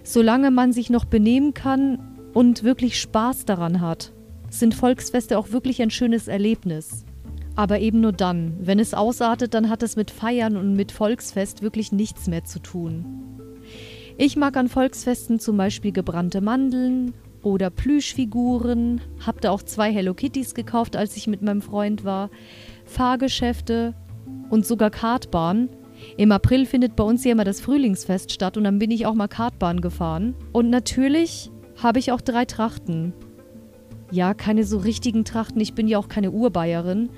Solange 0.04 0.52
man 0.52 0.74
sich 0.74 0.90
noch 0.90 1.06
benehmen 1.06 1.54
kann 1.54 1.98
und 2.34 2.64
wirklich 2.64 3.00
Spaß 3.00 3.46
daran 3.46 3.80
hat, 3.80 4.12
sind 4.50 4.76
Volksfeste 4.76 5.38
auch 5.38 5.52
wirklich 5.52 5.82
ein 5.82 5.92
schönes 5.92 6.28
Erlebnis. 6.28 7.06
Aber 7.56 7.80
eben 7.80 8.02
nur 8.02 8.12
dann. 8.12 8.58
Wenn 8.60 8.80
es 8.80 8.94
ausartet, 8.94 9.54
dann 9.54 9.70
hat 9.70 9.82
es 9.82 9.96
mit 9.96 10.12
Feiern 10.12 10.58
und 10.58 10.76
mit 10.76 10.92
Volksfest 10.92 11.62
wirklich 11.62 11.94
nichts 11.94 12.28
mehr 12.28 12.44
zu 12.44 12.60
tun. 12.60 13.06
Ich 14.18 14.36
mag 14.36 14.58
an 14.58 14.68
Volksfesten 14.68 15.40
zum 15.40 15.56
Beispiel 15.56 15.94
gebrannte 15.94 16.42
Mandeln 16.42 17.14
oder 17.44 17.70
Plüschfiguren. 17.70 19.00
Hab 19.26 19.40
da 19.40 19.52
auch 19.52 19.64
zwei 19.64 19.94
Hello 19.94 20.14
Kitties 20.14 20.54
gekauft, 20.54 20.98
als 20.98 21.16
ich 21.16 21.28
mit 21.28 21.42
meinem 21.42 21.62
Freund 21.62 22.04
war. 22.04 22.30
Fahrgeschäfte 22.88 23.94
und 24.50 24.66
sogar 24.66 24.90
Kartbahn. 24.90 25.70
Im 26.18 26.32
April 26.32 26.66
findet 26.66 26.96
bei 26.96 27.04
uns 27.04 27.24
ja 27.24 27.32
immer 27.32 27.44
das 27.44 27.62
Frühlingsfest 27.62 28.32
statt 28.32 28.58
und 28.58 28.64
dann 28.64 28.80
bin 28.80 28.92
ich 28.92 29.06
auch 29.06 29.14
mal 29.14 29.28
Kartbahn 29.28 29.82
gefahren. 29.82 30.36
Und 30.52 30.70
natürlich 30.70 31.52
habe 31.82 32.00
ich 32.00 32.12
auch 32.12 32.22
drei 32.22 32.46
Trachten. 32.46 33.14
Ja, 34.12 34.34
keine 34.34 34.64
so 34.64 34.78
richtigen 34.78 35.26
Trachten, 35.26 35.60
ich 35.60 35.74
bin 35.74 35.88
ja 35.88 35.98
auch 35.98 36.08
keine 36.08 36.32
Urbayerin. 36.32 37.10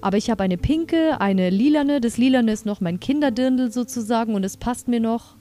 Aber 0.00 0.18
ich 0.18 0.30
habe 0.30 0.42
eine 0.42 0.58
pinke, 0.58 1.20
eine 1.20 1.50
lilane. 1.50 2.00
Das 2.00 2.18
lilane 2.18 2.52
ist 2.52 2.66
noch 2.66 2.80
mein 2.80 3.00
Kinderdirndl 3.00 3.72
sozusagen 3.72 4.34
und 4.34 4.44
es 4.44 4.56
passt 4.56 4.88
mir 4.88 5.00
noch. 5.00 5.36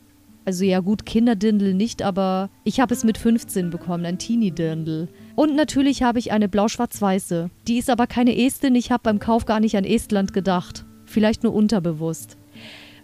Also 0.45 0.63
ja 0.63 0.79
gut, 0.79 1.05
Kinderdindel 1.05 1.73
nicht, 1.73 2.03
aber 2.03 2.49
ich 2.63 2.79
habe 2.79 2.93
es 2.93 3.03
mit 3.03 3.17
15 3.17 3.71
bekommen, 3.71 4.05
ein 4.05 4.19
Teenie-Dirndl. 4.19 5.09
Und 5.35 5.55
natürlich 5.55 6.01
habe 6.01 6.19
ich 6.19 6.31
eine 6.31 6.47
blau-schwarz-weiße. 6.47 7.49
Die 7.67 7.77
ist 7.77 7.89
aber 7.89 8.07
keine 8.07 8.37
Estin, 8.37 8.75
ich 8.75 8.91
habe 8.91 9.03
beim 9.03 9.19
Kauf 9.19 9.45
gar 9.45 9.59
nicht 9.59 9.75
an 9.75 9.83
Estland 9.83 10.33
gedacht. 10.33 10.85
Vielleicht 11.05 11.43
nur 11.43 11.53
unterbewusst. 11.53 12.37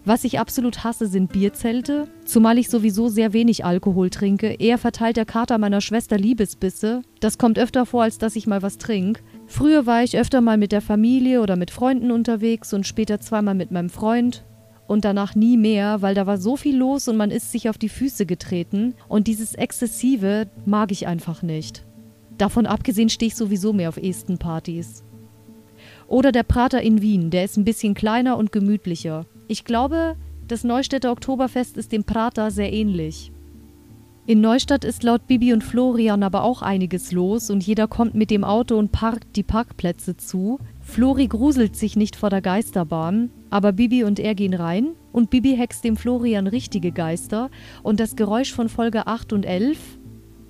Was 0.04 0.24
ich 0.24 0.40
absolut 0.40 0.82
hasse, 0.82 1.06
sind 1.06 1.32
Bierzelte, 1.32 2.08
zumal 2.24 2.58
ich 2.58 2.68
sowieso 2.68 3.08
sehr 3.08 3.32
wenig 3.32 3.64
Alkohol 3.64 4.10
trinke. 4.10 4.54
Eher 4.54 4.78
verteilt 4.78 5.16
der 5.16 5.26
Kater 5.26 5.58
meiner 5.58 5.80
Schwester 5.80 6.18
Liebesbisse. 6.18 7.02
Das 7.20 7.38
kommt 7.38 7.56
öfter 7.56 7.86
vor, 7.86 8.02
als 8.02 8.18
dass 8.18 8.34
ich 8.34 8.48
mal 8.48 8.62
was 8.62 8.78
trinke. 8.78 9.22
Früher 9.46 9.86
war 9.86 10.02
ich 10.02 10.18
öfter 10.18 10.40
mal 10.40 10.56
mit 10.56 10.72
der 10.72 10.80
Familie 10.80 11.40
oder 11.40 11.54
mit 11.54 11.70
Freunden 11.70 12.10
unterwegs 12.10 12.72
und 12.72 12.84
später 12.86 13.20
zweimal 13.20 13.54
mit 13.54 13.70
meinem 13.70 13.90
Freund 13.90 14.44
und 14.88 15.04
danach 15.04 15.36
nie 15.36 15.56
mehr, 15.56 16.02
weil 16.02 16.16
da 16.16 16.26
war 16.26 16.38
so 16.38 16.56
viel 16.56 16.76
los 16.76 17.06
und 17.06 17.16
man 17.16 17.30
ist 17.30 17.52
sich 17.52 17.68
auf 17.68 17.78
die 17.78 17.88
Füße 17.88 18.26
getreten 18.26 18.94
und 19.08 19.28
dieses 19.28 19.54
Exzessive 19.54 20.48
mag 20.66 20.90
ich 20.90 21.06
einfach 21.06 21.42
nicht. 21.42 21.84
Davon 22.42 22.66
abgesehen 22.66 23.08
stehe 23.08 23.28
ich 23.28 23.36
sowieso 23.36 23.72
mehr 23.72 23.88
auf 23.88 23.96
Estenpartys. 23.96 25.04
Oder 26.08 26.32
der 26.32 26.42
Prater 26.42 26.82
in 26.82 27.00
Wien, 27.00 27.30
der 27.30 27.44
ist 27.44 27.56
ein 27.56 27.64
bisschen 27.64 27.94
kleiner 27.94 28.36
und 28.36 28.50
gemütlicher. 28.50 29.26
Ich 29.46 29.64
glaube, 29.64 30.16
das 30.48 30.64
Neustädter 30.64 31.12
Oktoberfest 31.12 31.76
ist 31.76 31.92
dem 31.92 32.02
Prater 32.02 32.50
sehr 32.50 32.72
ähnlich. 32.72 33.30
In 34.26 34.40
Neustadt 34.40 34.84
ist 34.84 35.04
laut 35.04 35.28
Bibi 35.28 35.52
und 35.52 35.62
Florian 35.62 36.24
aber 36.24 36.42
auch 36.42 36.62
einiges 36.62 37.12
los 37.12 37.48
und 37.48 37.64
jeder 37.64 37.86
kommt 37.86 38.16
mit 38.16 38.32
dem 38.32 38.42
Auto 38.42 38.76
und 38.76 38.90
parkt 38.90 39.36
die 39.36 39.44
Parkplätze 39.44 40.16
zu. 40.16 40.58
Flori 40.80 41.28
gruselt 41.28 41.76
sich 41.76 41.94
nicht 41.94 42.16
vor 42.16 42.30
der 42.30 42.42
Geisterbahn, 42.42 43.30
aber 43.50 43.70
Bibi 43.70 44.02
und 44.02 44.18
er 44.18 44.34
gehen 44.34 44.54
rein 44.54 44.96
und 45.12 45.30
Bibi 45.30 45.56
hext 45.56 45.84
dem 45.84 45.96
Florian 45.96 46.48
richtige 46.48 46.90
Geister 46.90 47.50
und 47.84 48.00
das 48.00 48.16
Geräusch 48.16 48.52
von 48.52 48.68
Folge 48.68 49.06
8 49.06 49.32
und 49.32 49.46
11 49.46 49.78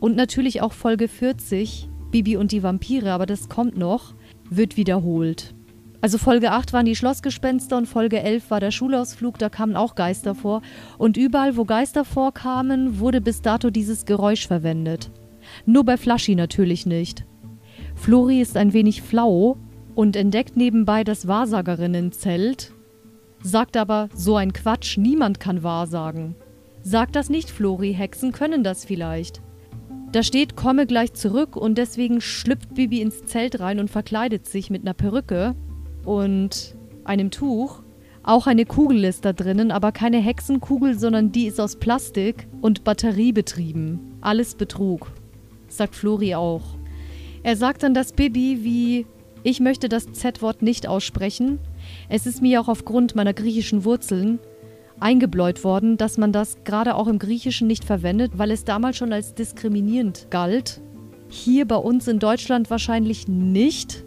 und 0.02 0.16
natürlich 0.16 0.62
auch 0.62 0.73
Folge 0.73 1.06
40, 1.06 1.88
Bibi 2.11 2.37
und 2.37 2.50
die 2.50 2.64
Vampire, 2.64 3.12
aber 3.12 3.25
das 3.25 3.49
kommt 3.49 3.78
noch, 3.78 4.14
wird 4.50 4.76
wiederholt. 4.76 5.54
Also 6.00 6.18
Folge 6.18 6.50
8 6.50 6.73
waren 6.73 6.87
die 6.87 6.97
Schlossgespenster 6.97 7.76
und 7.76 7.87
Folge 7.87 8.21
11 8.21 8.50
war 8.50 8.59
der 8.59 8.73
Schulausflug, 8.73 9.38
da 9.38 9.49
kamen 9.49 9.76
auch 9.76 9.94
Geister 9.94 10.35
vor. 10.35 10.61
Und 10.99 11.16
überall, 11.16 11.56
wo 11.56 11.64
Geister 11.64 12.04
vorkamen, 12.04 12.99
wurde 12.99 13.21
bis 13.21 13.42
dato 13.42 13.71
dieses 13.71 14.04
Geräusch 14.04 14.49
verwendet. 14.49 15.12
Nur 15.66 15.85
bei 15.85 15.97
Flaschi 15.97 16.35
natürlich 16.35 16.85
nicht. 16.85 17.25
Flori 17.94 18.40
ist 18.40 18.56
ein 18.56 18.73
wenig 18.73 19.02
flau 19.02 19.56
und 19.94 20.16
entdeckt 20.16 20.56
nebenbei 20.56 21.04
das 21.04 21.28
Wahrsagerinnenzelt, 21.28 22.73
sagt 23.40 23.76
aber, 23.76 24.09
so 24.12 24.35
ein 24.35 24.52
Quatsch, 24.52 24.99
niemand 24.99 25.38
kann 25.38 25.62
Wahrsagen. 25.62 26.35
Sagt 26.82 27.14
das 27.14 27.30
nicht, 27.30 27.50
Flori, 27.50 27.94
Hexen 27.94 28.32
können 28.32 28.64
das 28.64 28.85
vielleicht. 28.85 29.42
Da 30.12 30.23
steht, 30.23 30.57
komme 30.57 30.87
gleich 30.87 31.14
zurück 31.14 31.57
und 31.57 31.78
deswegen 31.78 32.21
schlüpft 32.21 32.75
Bibi 32.75 33.00
ins 33.00 33.25
Zelt 33.25 33.61
rein 33.61 33.81
und 33.81 33.88
verkleidet 33.88 34.47
sich 34.47 34.69
mit 34.69 34.83
einer 34.83 34.92
Perücke 34.92 35.54
und 36.04 36.76
einem 37.04 37.31
Tuch. 37.31 37.83
Auch 38.23 38.47
eine 38.47 38.66
Kugel 38.66 39.04
ist 39.04 39.25
da 39.25 39.33
drinnen, 39.33 39.71
aber 39.71 39.90
keine 39.90 40.19
Hexenkugel, 40.19 40.99
sondern 40.99 41.33
die 41.33 41.47
ist 41.47 41.59
aus 41.59 41.76
Plastik 41.76 42.47
und 42.61 42.85
batteriebetrieben. 42.85 44.19
Alles 44.21 44.54
Betrug, 44.54 45.11
sagt 45.69 45.97
Flori 45.97 46.35
auch. 46.35 46.62
Er 47.42 47.57
sagt 47.57 47.83
dann, 47.83 47.95
dass 47.95 48.12
Bibi 48.12 48.59
wie 48.62 49.07
ich 49.45 49.59
möchte 49.59 49.88
das 49.88 50.12
Z-Wort 50.12 50.62
nicht 50.62 50.87
aussprechen. 50.87 51.59
Es 52.09 52.26
ist 52.26 52.42
mir 52.42 52.61
auch 52.61 52.69
aufgrund 52.69 53.16
meiner 53.16 53.33
griechischen 53.33 53.85
Wurzeln 53.85 54.38
eingebläut 55.02 55.64
worden, 55.64 55.97
dass 55.97 56.16
man 56.16 56.32
das 56.32 56.64
gerade 56.64 56.94
auch 56.94 57.09
im 57.09 57.18
Griechischen 57.18 57.66
nicht 57.66 57.85
verwendet, 57.85 58.32
weil 58.37 58.50
es 58.50 58.64
damals 58.64 58.97
schon 58.97 59.12
als 59.12 59.35
diskriminierend 59.35 60.28
galt. 60.30 60.80
Hier 61.28 61.66
bei 61.66 61.76
uns 61.76 62.09
in 62.09 62.18
Deutschland 62.18 62.71
wahrscheinlich 62.71 63.28
nicht. 63.28 64.04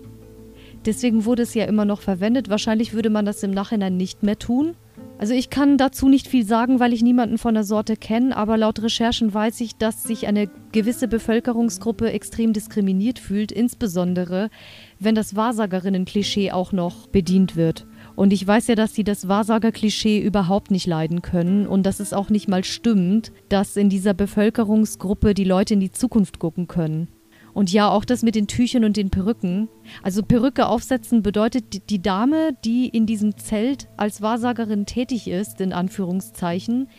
Deswegen 0.85 1.25
wurde 1.25 1.43
es 1.43 1.53
ja 1.53 1.65
immer 1.65 1.85
noch 1.85 2.01
verwendet. 2.01 2.49
Wahrscheinlich 2.49 2.93
würde 2.93 3.09
man 3.09 3.25
das 3.25 3.41
im 3.43 3.51
Nachhinein 3.51 3.97
nicht 3.97 4.23
mehr 4.23 4.37
tun. 4.37 4.75
Also 5.17 5.33
ich 5.33 5.49
kann 5.49 5.77
dazu 5.77 6.09
nicht 6.09 6.27
viel 6.27 6.45
sagen, 6.45 6.79
weil 6.79 6.91
ich 6.91 7.01
niemanden 7.01 7.37
von 7.37 7.53
der 7.53 7.63
Sorte 7.63 7.95
kenne, 7.95 8.35
aber 8.35 8.57
laut 8.57 8.81
Recherchen 8.81 9.33
weiß 9.33 9.61
ich, 9.61 9.77
dass 9.77 10.03
sich 10.03 10.27
eine 10.27 10.49
gewisse 10.73 11.07
Bevölkerungsgruppe 11.07 12.11
extrem 12.11 12.51
diskriminiert 12.51 13.17
fühlt, 13.17 13.51
insbesondere 13.51 14.49
wenn 14.99 15.15
das 15.15 15.35
Wahrsagerinnen-Klischee 15.35 16.51
auch 16.51 16.73
noch 16.73 17.07
bedient 17.07 17.55
wird. 17.55 17.87
Und 18.15 18.31
ich 18.31 18.45
weiß 18.45 18.67
ja, 18.67 18.75
dass 18.75 18.95
sie 18.95 19.03
das 19.03 19.27
Wahrsager-Klischee 19.27 20.19
überhaupt 20.19 20.71
nicht 20.71 20.87
leiden 20.87 21.21
können 21.21 21.67
und 21.67 21.83
dass 21.83 21.99
es 21.99 22.13
auch 22.13 22.29
nicht 22.29 22.47
mal 22.47 22.63
stimmt, 22.63 23.31
dass 23.49 23.75
in 23.75 23.89
dieser 23.89 24.13
Bevölkerungsgruppe 24.13 25.33
die 25.33 25.43
Leute 25.43 25.73
in 25.73 25.79
die 25.81 25.91
Zukunft 25.91 26.39
gucken 26.39 26.67
können. 26.67 27.09
Und 27.53 27.71
ja, 27.71 27.89
auch 27.89 28.03
das 28.03 28.21
mit 28.21 28.35
den 28.35 28.47
Tüchern 28.47 28.83
und 28.83 28.97
den 28.97 29.09
Perücken. 29.09 29.69
Also 30.03 30.23
Perücke 30.23 30.67
aufsetzen 30.67 31.23
bedeutet, 31.23 31.89
die 31.89 32.01
Dame, 32.01 32.51
die 32.65 32.89
in 32.89 33.05
diesem 33.05 33.37
Zelt 33.37 33.87
als 33.95 34.21
Wahrsagerin 34.21 34.85
tätig 34.85 35.29
ist, 35.29 35.61
in 35.61 35.71
Anführungszeichen, 35.71 36.89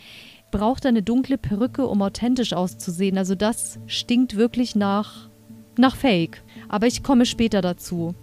braucht 0.49 0.87
eine 0.87 1.03
dunkle 1.03 1.37
Perücke, 1.37 1.85
um 1.85 2.01
authentisch 2.01 2.53
auszusehen. 2.53 3.19
Also 3.19 3.35
das 3.35 3.79
stinkt 3.85 4.35
wirklich 4.35 4.75
nach, 4.75 5.29
nach 5.77 5.95
Fake. 5.95 6.43
Aber 6.69 6.87
ich 6.87 7.03
komme 7.03 7.27
später 7.27 7.61
dazu. 7.61 8.15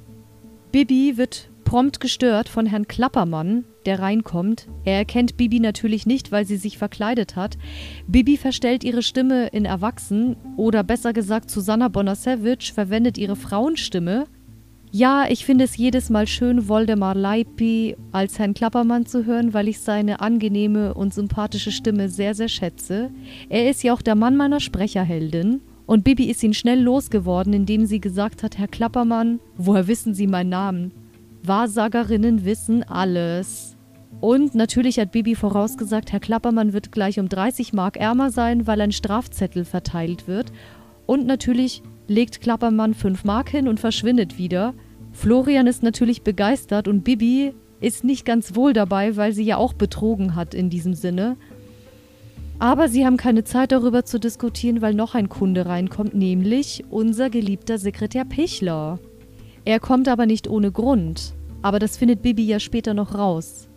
Bibi 0.72 1.16
wird 1.16 1.50
prompt 1.74 1.98
gestört 1.98 2.48
von 2.48 2.66
Herrn 2.66 2.86
Klappermann, 2.86 3.64
der 3.84 3.98
reinkommt. 3.98 4.68
Er 4.84 4.98
erkennt 4.98 5.36
Bibi 5.36 5.58
natürlich 5.58 6.06
nicht, 6.06 6.30
weil 6.30 6.46
sie 6.46 6.56
sich 6.56 6.78
verkleidet 6.78 7.34
hat. 7.34 7.58
Bibi 8.06 8.36
verstellt 8.36 8.84
ihre 8.84 9.02
Stimme 9.02 9.48
in 9.48 9.64
Erwachsen 9.64 10.36
oder 10.56 10.84
besser 10.84 11.12
gesagt 11.12 11.50
Susanna 11.50 11.88
Bonasewicz 11.88 12.68
verwendet 12.68 13.18
ihre 13.18 13.34
Frauenstimme. 13.34 14.26
Ja, 14.92 15.24
ich 15.28 15.44
finde 15.44 15.64
es 15.64 15.76
jedes 15.76 16.10
Mal 16.10 16.28
schön, 16.28 16.68
Woldemar 16.68 17.16
Leipi 17.16 17.96
als 18.12 18.38
Herrn 18.38 18.54
Klappermann 18.54 19.04
zu 19.06 19.26
hören, 19.26 19.52
weil 19.52 19.66
ich 19.66 19.80
seine 19.80 20.20
angenehme 20.20 20.94
und 20.94 21.12
sympathische 21.12 21.72
Stimme 21.72 22.08
sehr, 22.08 22.36
sehr 22.36 22.46
schätze. 22.46 23.10
Er 23.48 23.68
ist 23.68 23.82
ja 23.82 23.94
auch 23.94 24.02
der 24.02 24.14
Mann 24.14 24.36
meiner 24.36 24.60
Sprecherheldin. 24.60 25.60
Und 25.86 26.04
Bibi 26.04 26.30
ist 26.30 26.44
ihn 26.44 26.54
schnell 26.54 26.80
losgeworden, 26.80 27.52
indem 27.52 27.84
sie 27.86 28.00
gesagt 28.00 28.44
hat, 28.44 28.58
Herr 28.58 28.68
Klappermann, 28.68 29.40
woher 29.56 29.88
wissen 29.88 30.14
Sie 30.14 30.28
meinen 30.28 30.50
Namen? 30.50 30.92
Wahrsagerinnen 31.46 32.44
wissen 32.44 32.82
alles. 32.82 33.76
Und 34.20 34.54
natürlich 34.54 34.98
hat 34.98 35.12
Bibi 35.12 35.34
vorausgesagt, 35.34 36.12
Herr 36.12 36.20
Klappermann 36.20 36.72
wird 36.72 36.92
gleich 36.92 37.20
um 37.20 37.28
30 37.28 37.72
Mark 37.72 37.98
ärmer 37.98 38.30
sein, 38.30 38.66
weil 38.66 38.80
ein 38.80 38.92
Strafzettel 38.92 39.64
verteilt 39.64 40.26
wird. 40.26 40.52
Und 41.04 41.26
natürlich 41.26 41.82
legt 42.08 42.40
Klappermann 42.40 42.94
5 42.94 43.24
Mark 43.24 43.50
hin 43.50 43.68
und 43.68 43.80
verschwindet 43.80 44.38
wieder. 44.38 44.72
Florian 45.12 45.66
ist 45.66 45.82
natürlich 45.82 46.22
begeistert 46.22 46.88
und 46.88 47.04
Bibi 47.04 47.52
ist 47.80 48.04
nicht 48.04 48.24
ganz 48.24 48.56
wohl 48.56 48.72
dabei, 48.72 49.16
weil 49.16 49.32
sie 49.32 49.44
ja 49.44 49.58
auch 49.58 49.74
betrogen 49.74 50.34
hat 50.34 50.54
in 50.54 50.70
diesem 50.70 50.94
Sinne. 50.94 51.36
Aber 52.58 52.88
sie 52.88 53.04
haben 53.04 53.16
keine 53.16 53.44
Zeit 53.44 53.72
darüber 53.72 54.04
zu 54.04 54.18
diskutieren, 54.18 54.80
weil 54.80 54.94
noch 54.94 55.14
ein 55.14 55.28
Kunde 55.28 55.66
reinkommt, 55.66 56.14
nämlich 56.14 56.84
unser 56.88 57.28
geliebter 57.28 57.78
Sekretär 57.78 58.24
Pichler. 58.24 58.98
Er 59.64 59.80
kommt 59.80 60.08
aber 60.08 60.26
nicht 60.26 60.48
ohne 60.48 60.70
Grund. 60.70 61.34
Aber 61.62 61.78
das 61.78 61.96
findet 61.96 62.20
Bibi 62.20 62.44
ja 62.44 62.60
später 62.60 62.92
noch 62.92 63.14
raus. 63.14 63.68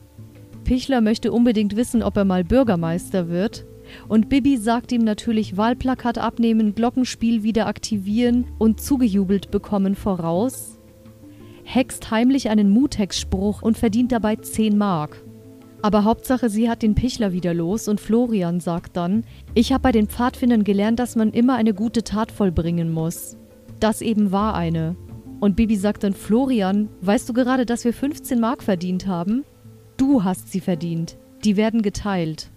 Pichler 0.65 0.99
möchte 0.99 1.31
unbedingt 1.31 1.77
wissen, 1.77 2.03
ob 2.03 2.17
er 2.17 2.25
mal 2.25 2.43
Bürgermeister 2.43 3.29
wird. 3.29 3.65
Und 4.09 4.27
Bibi 4.27 4.57
sagt 4.57 4.91
ihm 4.91 5.05
natürlich 5.05 5.55
Wahlplakat 5.55 6.17
abnehmen, 6.17 6.75
Glockenspiel 6.75 7.43
wieder 7.43 7.67
aktivieren 7.67 8.45
und 8.57 8.81
zugejubelt 8.81 9.49
bekommen 9.49 9.95
voraus. 9.95 10.77
Hext 11.63 12.11
heimlich 12.11 12.49
einen 12.49 12.69
Mutex-Spruch 12.69 13.61
und 13.61 13.77
verdient 13.77 14.11
dabei 14.11 14.35
10 14.35 14.77
Mark. 14.77 15.23
Aber 15.81 16.03
Hauptsache, 16.03 16.49
sie 16.49 16.69
hat 16.69 16.81
den 16.81 16.95
Pichler 16.95 17.31
wieder 17.31 17.53
los 17.53 17.87
und 17.87 18.01
Florian 18.01 18.59
sagt 18.59 18.97
dann, 18.97 19.23
ich 19.53 19.71
habe 19.71 19.83
bei 19.83 19.91
den 19.93 20.07
Pfadfindern 20.07 20.65
gelernt, 20.65 20.99
dass 20.99 21.15
man 21.15 21.31
immer 21.31 21.55
eine 21.55 21.73
gute 21.73 22.03
Tat 22.03 22.31
vollbringen 22.31 22.91
muss. 22.91 23.37
Das 23.79 24.01
eben 24.01 24.33
war 24.33 24.55
eine. 24.55 24.97
Und 25.39 25.55
Bibi 25.55 25.75
sagt 25.75 26.03
dann, 26.03 26.13
Florian, 26.13 26.89
weißt 27.01 27.29
du 27.29 27.33
gerade, 27.33 27.65
dass 27.65 27.85
wir 27.85 27.93
15 27.93 28.39
Mark 28.39 28.63
verdient 28.63 29.07
haben? 29.07 29.43
Du 29.97 30.23
hast 30.23 30.51
sie 30.51 30.59
verdient. 30.59 31.17
Die 31.43 31.57
werden 31.57 31.81
geteilt. 31.81 32.49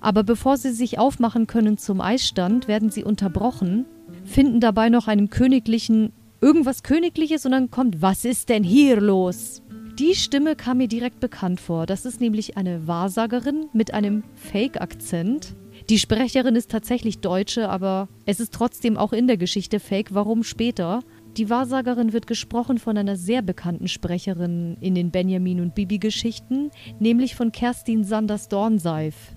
Aber 0.00 0.22
bevor 0.22 0.56
sie 0.56 0.72
sich 0.72 0.98
aufmachen 0.98 1.46
können 1.46 1.78
zum 1.78 2.00
Eisstand, 2.00 2.68
werden 2.68 2.90
sie 2.90 3.02
unterbrochen, 3.02 3.86
finden 4.24 4.60
dabei 4.60 4.88
noch 4.88 5.08
einen 5.08 5.30
königlichen, 5.30 6.12
irgendwas 6.40 6.82
Königliches 6.82 7.44
und 7.44 7.52
dann 7.52 7.70
kommt, 7.70 8.02
was 8.02 8.24
ist 8.24 8.48
denn 8.48 8.62
hier 8.62 9.00
los? 9.00 9.62
Die 9.98 10.14
Stimme 10.14 10.56
kam 10.56 10.76
mir 10.76 10.88
direkt 10.88 11.20
bekannt 11.20 11.60
vor. 11.60 11.86
Das 11.86 12.04
ist 12.04 12.20
nämlich 12.20 12.56
eine 12.56 12.86
Wahrsagerin 12.86 13.66
mit 13.72 13.94
einem 13.94 14.24
Fake-Akzent. 14.34 15.56
Die 15.88 15.98
Sprecherin 15.98 16.54
ist 16.54 16.70
tatsächlich 16.70 17.20
Deutsche, 17.20 17.68
aber 17.68 18.08
es 18.26 18.38
ist 18.38 18.52
trotzdem 18.52 18.96
auch 18.96 19.12
in 19.12 19.26
der 19.26 19.38
Geschichte 19.38 19.80
Fake. 19.80 20.12
Warum 20.12 20.42
später? 20.42 21.00
Die 21.36 21.50
Wahrsagerin 21.50 22.14
wird 22.14 22.26
gesprochen 22.26 22.78
von 22.78 22.96
einer 22.96 23.16
sehr 23.16 23.42
bekannten 23.42 23.88
Sprecherin 23.88 24.78
in 24.80 24.94
den 24.94 25.10
Benjamin 25.10 25.60
und 25.60 25.74
Bibi-Geschichten, 25.74 26.70
nämlich 26.98 27.34
von 27.34 27.52
Kerstin 27.52 28.04
Sanders-Dornseif. 28.04 29.36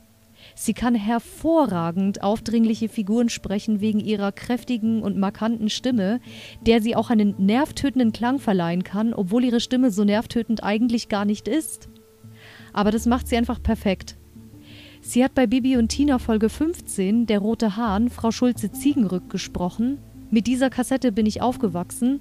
Sie 0.56 0.74
kann 0.74 0.96
hervorragend 0.96 2.24
aufdringliche 2.24 2.88
Figuren 2.88 3.28
sprechen 3.28 3.82
wegen 3.82 4.00
ihrer 4.00 4.32
kräftigen 4.32 5.02
und 5.02 5.18
markanten 5.18 5.70
Stimme, 5.70 6.22
der 6.66 6.82
sie 6.82 6.96
auch 6.96 7.10
einen 7.10 7.36
nervtötenden 7.38 8.14
Klang 8.14 8.40
verleihen 8.40 8.84
kann, 8.84 9.14
obwohl 9.14 9.44
ihre 9.44 9.60
Stimme 9.60 9.92
so 9.92 10.06
nervtötend 10.06 10.64
eigentlich 10.64 11.10
gar 11.10 11.26
nicht 11.26 11.50
ist. 11.50 11.90
Aber 12.72 12.92
das 12.92 13.08
macht 13.08 13.28
sie 13.28 13.36
einfach 13.36 13.62
perfekt. 13.62 14.18
Sie 15.02 15.22
hat 15.24 15.34
bei 15.34 15.48
Bibi 15.48 15.76
und 15.76 15.90
Tina 15.90 16.18
Folge 16.18 16.48
15, 16.48 17.26
Der 17.26 17.40
rote 17.40 17.76
Hahn, 17.76 18.10
Frau 18.10 18.32
Schulze 18.32 18.72
Ziegenrück 18.72 19.30
gesprochen. 19.30 19.98
Mit 20.32 20.46
dieser 20.46 20.70
Kassette 20.70 21.12
bin 21.12 21.26
ich 21.26 21.42
aufgewachsen. 21.42 22.20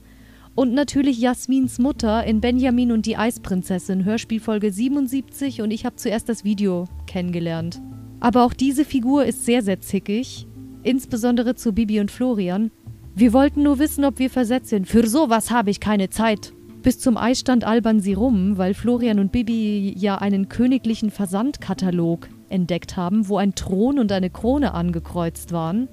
Und 0.55 0.73
natürlich 0.73 1.21
Jasmins 1.21 1.79
Mutter 1.79 2.25
in 2.25 2.41
Benjamin 2.41 2.91
und 2.91 3.07
die 3.07 3.17
Eisprinzessin, 3.17 4.05
Hörspielfolge 4.05 4.73
77 4.73 5.63
und 5.63 5.71
ich 5.71 5.85
habe 5.85 5.97
zuerst 5.97 6.29
das 6.29 6.43
Video 6.43 6.87
kennengelernt. 7.07 7.81
Aber 8.19 8.45
auch 8.45 8.55
diese 8.55 8.85
Figur 8.85 9.25
ist 9.25 9.45
sehr, 9.45 9.63
sehr 9.63 9.81
zickig, 9.81 10.49
insbesondere 10.83 11.55
zu 11.55 11.73
Bibi 11.73 12.01
und 12.01 12.11
Florian. 12.11 12.73
Wir 13.15 13.33
wollten 13.33 13.63
nur 13.63 13.79
wissen, 13.79 14.05
ob 14.05 14.19
wir 14.19 14.31
versetzt 14.31 14.71
sind. 14.71 14.89
Für 14.89 15.07
sowas 15.07 15.53
habe 15.53 15.71
ich 15.71 15.79
keine 15.79 16.11
Zeit. 16.11 16.53
Bis 16.83 16.99
zum 16.99 17.17
Eisstand 17.17 17.65
albern 17.65 18.01
sie 18.01 18.15
rum, 18.15 18.59
weil 18.59 18.75
Florian 18.75 19.19
und 19.21 19.31
Bibi 19.31 19.95
ja 19.97 20.17
einen 20.19 20.49
königlichen 20.49 21.11
Versandkatalog 21.11 22.29
entdeckt 22.49 22.97
haben, 22.97 23.29
wo 23.29 23.37
ein 23.37 23.55
Thron 23.55 23.99
und 23.99 24.11
eine 24.11 24.31
Krone 24.31 24.75
angekreuzt 24.75 25.53
waren. 25.53 25.89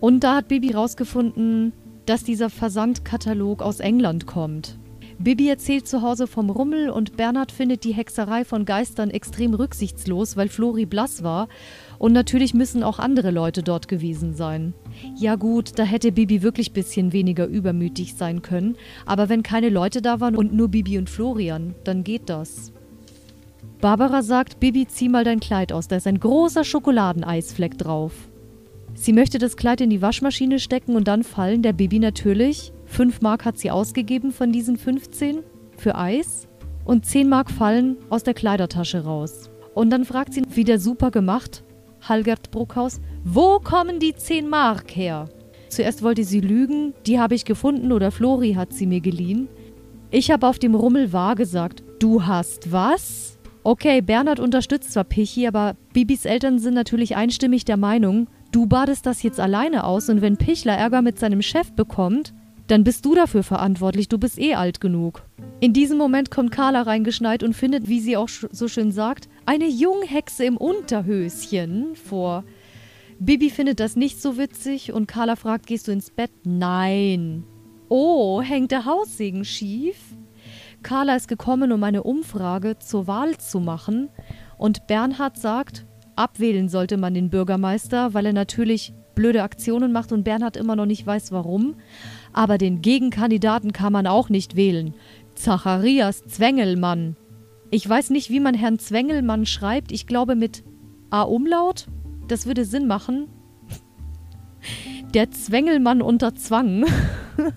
Und 0.00 0.24
da 0.24 0.36
hat 0.36 0.48
Bibi 0.48 0.72
rausgefunden, 0.72 1.72
dass 2.06 2.24
dieser 2.24 2.50
Versandkatalog 2.50 3.62
aus 3.62 3.80
England 3.80 4.26
kommt. 4.26 4.78
Bibi 5.20 5.48
erzählt 5.48 5.88
zu 5.88 6.00
Hause 6.00 6.28
vom 6.28 6.48
Rummel 6.48 6.90
und 6.90 7.16
Bernhard 7.16 7.50
findet 7.50 7.82
die 7.82 7.92
Hexerei 7.92 8.44
von 8.44 8.64
Geistern 8.64 9.10
extrem 9.10 9.52
rücksichtslos, 9.52 10.36
weil 10.36 10.48
Flori 10.48 10.86
blass 10.86 11.24
war. 11.24 11.48
Und 11.98 12.12
natürlich 12.12 12.54
müssen 12.54 12.84
auch 12.84 13.00
andere 13.00 13.32
Leute 13.32 13.64
dort 13.64 13.88
gewesen 13.88 14.34
sein. 14.34 14.74
Ja 15.16 15.34
gut, 15.34 15.76
da 15.76 15.82
hätte 15.82 16.12
Bibi 16.12 16.42
wirklich 16.42 16.72
bisschen 16.72 17.12
weniger 17.12 17.46
übermütig 17.46 18.14
sein 18.14 18.42
können, 18.42 18.76
aber 19.06 19.28
wenn 19.28 19.42
keine 19.42 19.70
Leute 19.70 20.02
da 20.02 20.20
waren 20.20 20.36
und 20.36 20.52
nur 20.52 20.68
Bibi 20.68 20.98
und 20.98 21.10
Florian, 21.10 21.74
dann 21.82 22.04
geht 22.04 22.28
das. 22.30 22.72
Barbara 23.80 24.22
sagt, 24.22 24.60
Bibi, 24.60 24.86
zieh 24.86 25.08
mal 25.08 25.24
dein 25.24 25.40
Kleid 25.40 25.72
aus, 25.72 25.88
da 25.88 25.96
ist 25.96 26.06
ein 26.06 26.20
großer 26.20 26.62
Schokoladeneisfleck 26.62 27.76
drauf. 27.76 28.12
Sie 29.00 29.12
möchte 29.12 29.38
das 29.38 29.56
Kleid 29.56 29.80
in 29.80 29.90
die 29.90 30.02
Waschmaschine 30.02 30.58
stecken 30.58 30.96
und 30.96 31.06
dann 31.06 31.22
fallen 31.22 31.62
der 31.62 31.72
Bibi 31.72 32.00
natürlich 32.00 32.72
5 32.86 33.20
Mark 33.20 33.44
hat 33.44 33.56
sie 33.56 33.70
ausgegeben 33.70 34.32
von 34.32 34.50
diesen 34.50 34.76
15 34.76 35.44
für 35.76 35.94
Eis 35.94 36.48
und 36.84 37.06
10 37.06 37.28
Mark 37.28 37.48
fallen 37.48 37.96
aus 38.10 38.24
der 38.24 38.34
Kleidertasche 38.34 39.04
raus. 39.04 39.50
Und 39.72 39.90
dann 39.90 40.04
fragt 40.04 40.34
sie, 40.34 40.42
wieder 40.52 40.80
super 40.80 41.12
gemacht, 41.12 41.62
Halgert 42.00 42.50
Bruckhaus, 42.50 43.00
wo 43.22 43.60
kommen 43.60 44.00
die 44.00 44.16
10 44.16 44.48
Mark 44.48 44.96
her? 44.96 45.28
Zuerst 45.68 46.02
wollte 46.02 46.24
sie 46.24 46.40
lügen, 46.40 46.92
die 47.06 47.20
habe 47.20 47.36
ich 47.36 47.44
gefunden 47.44 47.92
oder 47.92 48.10
Flori 48.10 48.54
hat 48.54 48.72
sie 48.72 48.86
mir 48.86 49.00
geliehen. 49.00 49.48
Ich 50.10 50.32
habe 50.32 50.46
auf 50.46 50.58
dem 50.58 50.74
Rummel 50.74 51.12
wahr 51.12 51.36
gesagt, 51.36 51.84
du 52.00 52.26
hast 52.26 52.72
was? 52.72 53.38
Okay, 53.62 54.00
Bernhard 54.00 54.40
unterstützt 54.40 54.92
zwar 54.92 55.04
Pichi, 55.04 55.46
aber 55.46 55.76
Bibis 55.92 56.24
Eltern 56.24 56.58
sind 56.58 56.74
natürlich 56.74 57.14
einstimmig 57.14 57.64
der 57.64 57.76
Meinung, 57.76 58.26
du 58.52 58.66
badest 58.66 59.06
das 59.06 59.22
jetzt 59.22 59.40
alleine 59.40 59.84
aus 59.84 60.08
und 60.08 60.22
wenn 60.22 60.36
Pichler 60.36 60.76
Ärger 60.76 61.02
mit 61.02 61.18
seinem 61.18 61.42
Chef 61.42 61.72
bekommt, 61.72 62.34
dann 62.68 62.84
bist 62.84 63.04
du 63.04 63.14
dafür 63.14 63.42
verantwortlich, 63.42 64.08
du 64.08 64.18
bist 64.18 64.38
eh 64.38 64.54
alt 64.54 64.80
genug. 64.80 65.22
In 65.60 65.72
diesem 65.72 65.98
Moment 65.98 66.30
kommt 66.30 66.52
Carla 66.52 66.82
reingeschneit 66.82 67.42
und 67.42 67.54
findet, 67.54 67.88
wie 67.88 68.00
sie 68.00 68.16
auch 68.16 68.28
so 68.28 68.68
schön 68.68 68.92
sagt, 68.92 69.28
eine 69.46 69.66
Junghexe 69.66 70.44
im 70.44 70.56
Unterhöschen 70.56 71.96
vor. 71.96 72.44
Bibi 73.18 73.50
findet 73.50 73.80
das 73.80 73.96
nicht 73.96 74.22
so 74.22 74.38
witzig 74.38 74.92
und 74.92 75.08
Carla 75.08 75.34
fragt, 75.34 75.66
gehst 75.66 75.88
du 75.88 75.92
ins 75.92 76.10
Bett? 76.10 76.30
Nein. 76.44 77.44
Oh, 77.88 78.42
hängt 78.42 78.70
der 78.70 78.84
Haussegen 78.84 79.44
schief? 79.44 79.96
Carla 80.82 81.16
ist 81.16 81.26
gekommen, 81.26 81.72
um 81.72 81.82
eine 81.82 82.04
Umfrage 82.04 82.78
zur 82.78 83.06
Wahl 83.08 83.36
zu 83.38 83.58
machen 83.58 84.10
und 84.58 84.86
Bernhard 84.86 85.36
sagt, 85.38 85.86
abwählen 86.18 86.68
sollte 86.68 86.96
man 86.96 87.14
den 87.14 87.30
Bürgermeister, 87.30 88.14
weil 88.14 88.26
er 88.26 88.32
natürlich 88.32 88.92
blöde 89.14 89.42
Aktionen 89.42 89.92
macht 89.92 90.12
und 90.12 90.24
Bernhard 90.24 90.56
immer 90.56 90.76
noch 90.76 90.86
nicht 90.86 91.06
weiß 91.06 91.32
warum. 91.32 91.74
Aber 92.32 92.58
den 92.58 92.82
Gegenkandidaten 92.82 93.72
kann 93.72 93.92
man 93.92 94.06
auch 94.06 94.28
nicht 94.28 94.54
wählen. 94.54 94.94
Zacharias 95.34 96.24
Zwengelmann. 96.26 97.16
Ich 97.70 97.88
weiß 97.88 98.10
nicht, 98.10 98.30
wie 98.30 98.40
man 98.40 98.54
Herrn 98.54 98.78
Zwengelmann 98.78 99.46
schreibt. 99.46 99.92
Ich 99.92 100.06
glaube 100.06 100.36
mit 100.36 100.64
A-Umlaut. 101.10 101.86
Das 102.28 102.46
würde 102.46 102.64
Sinn 102.64 102.86
machen. 102.86 103.28
Der 105.14 105.30
Zwengelmann 105.30 106.02
unter 106.02 106.34
Zwang. 106.34 106.84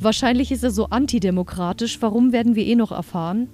Wahrscheinlich 0.00 0.52
ist 0.52 0.62
er 0.62 0.70
so 0.70 0.86
antidemokratisch. 0.86 2.00
Warum 2.00 2.32
werden 2.32 2.54
wir 2.54 2.66
eh 2.66 2.76
noch 2.76 2.92
erfahren? 2.92 3.48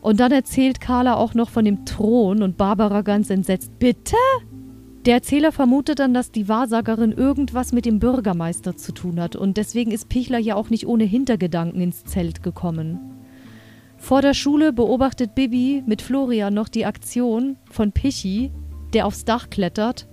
Und 0.00 0.20
dann 0.20 0.32
erzählt 0.32 0.80
Carla 0.80 1.16
auch 1.16 1.34
noch 1.34 1.50
von 1.50 1.64
dem 1.64 1.84
Thron 1.84 2.42
und 2.42 2.56
Barbara 2.56 3.02
ganz 3.02 3.30
entsetzt. 3.30 3.78
Bitte? 3.78 4.16
Der 5.06 5.14
Erzähler 5.14 5.50
vermutet 5.50 5.98
dann, 5.98 6.12
dass 6.12 6.30
die 6.30 6.48
Wahrsagerin 6.48 7.12
irgendwas 7.12 7.72
mit 7.72 7.86
dem 7.86 7.98
Bürgermeister 7.98 8.76
zu 8.76 8.92
tun 8.92 9.18
hat 9.18 9.34
und 9.34 9.56
deswegen 9.56 9.92
ist 9.92 10.10
Pichler 10.10 10.38
ja 10.38 10.56
auch 10.56 10.68
nicht 10.68 10.86
ohne 10.86 11.04
Hintergedanken 11.04 11.80
ins 11.80 12.04
Zelt 12.04 12.42
gekommen. 12.42 13.00
Vor 13.96 14.20
der 14.20 14.34
Schule 14.34 14.72
beobachtet 14.74 15.34
Bibi 15.34 15.82
mit 15.86 16.02
Florian 16.02 16.52
noch 16.52 16.68
die 16.68 16.84
Aktion 16.84 17.56
von 17.70 17.92
Pichi, 17.92 18.50
der 18.92 19.06
aufs 19.06 19.24
Dach 19.24 19.48
klettert, 19.48 20.06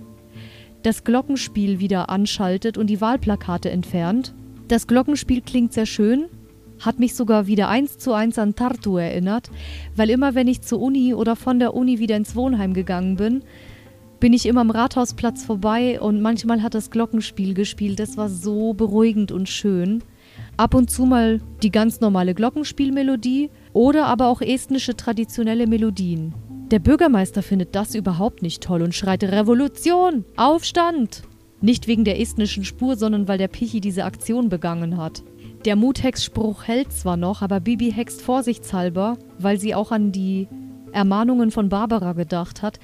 das 0.82 1.04
Glockenspiel 1.04 1.80
wieder 1.80 2.08
anschaltet 2.08 2.78
und 2.78 2.86
die 2.86 3.00
Wahlplakate 3.00 3.70
entfernt. 3.70 4.34
Das 4.68 4.86
Glockenspiel 4.86 5.42
klingt 5.42 5.72
sehr 5.72 5.86
schön, 5.86 6.28
hat 6.80 6.98
mich 6.98 7.14
sogar 7.14 7.46
wieder 7.46 7.68
eins 7.68 7.98
zu 7.98 8.12
eins 8.12 8.38
an 8.38 8.54
Tartu 8.54 8.96
erinnert, 8.96 9.50
weil 9.96 10.10
immer 10.10 10.34
wenn 10.34 10.48
ich 10.48 10.62
zur 10.62 10.80
Uni 10.80 11.14
oder 11.14 11.36
von 11.36 11.58
der 11.58 11.74
Uni 11.74 11.98
wieder 11.98 12.16
ins 12.16 12.36
Wohnheim 12.36 12.74
gegangen 12.74 13.16
bin, 13.16 13.42
bin 14.20 14.32
ich 14.32 14.46
immer 14.46 14.62
am 14.62 14.70
Rathausplatz 14.70 15.44
vorbei 15.44 16.00
und 16.00 16.20
manchmal 16.20 16.62
hat 16.62 16.74
das 16.74 16.90
Glockenspiel 16.90 17.54
gespielt. 17.54 18.00
Das 18.00 18.16
war 18.16 18.28
so 18.28 18.72
beruhigend 18.74 19.30
und 19.32 19.48
schön. 19.48 20.02
Ab 20.56 20.74
und 20.74 20.90
zu 20.90 21.04
mal 21.04 21.40
die 21.62 21.70
ganz 21.70 22.00
normale 22.00 22.34
Glockenspielmelodie 22.34 23.50
oder 23.72 24.06
aber 24.06 24.26
auch 24.26 24.40
estnische 24.40 24.96
traditionelle 24.96 25.66
Melodien. 25.66 26.34
Der 26.70 26.80
Bürgermeister 26.80 27.42
findet 27.42 27.74
das 27.74 27.94
überhaupt 27.94 28.42
nicht 28.42 28.62
toll 28.62 28.82
und 28.82 28.94
schreit 28.94 29.24
Revolution, 29.24 30.24
Aufstand. 30.36 31.22
Nicht 31.60 31.88
wegen 31.88 32.04
der 32.04 32.20
estnischen 32.20 32.64
Spur, 32.64 32.96
sondern 32.96 33.26
weil 33.26 33.38
der 33.38 33.48
Pichi 33.48 33.80
diese 33.80 34.04
Aktion 34.04 34.48
begangen 34.48 34.96
hat. 34.96 35.22
Der 35.68 35.76
Muthex-Spruch 35.76 36.64
hält 36.66 36.94
zwar 36.94 37.18
noch, 37.18 37.42
aber 37.42 37.60
Bibi 37.60 37.92
hext 37.92 38.22
vorsichtshalber, 38.22 39.18
weil 39.38 39.60
sie 39.60 39.74
auch 39.74 39.92
an 39.92 40.12
die 40.12 40.48
Ermahnungen 40.92 41.50
von 41.50 41.68
Barbara 41.68 42.14
gedacht 42.14 42.62
hat, 42.62 42.80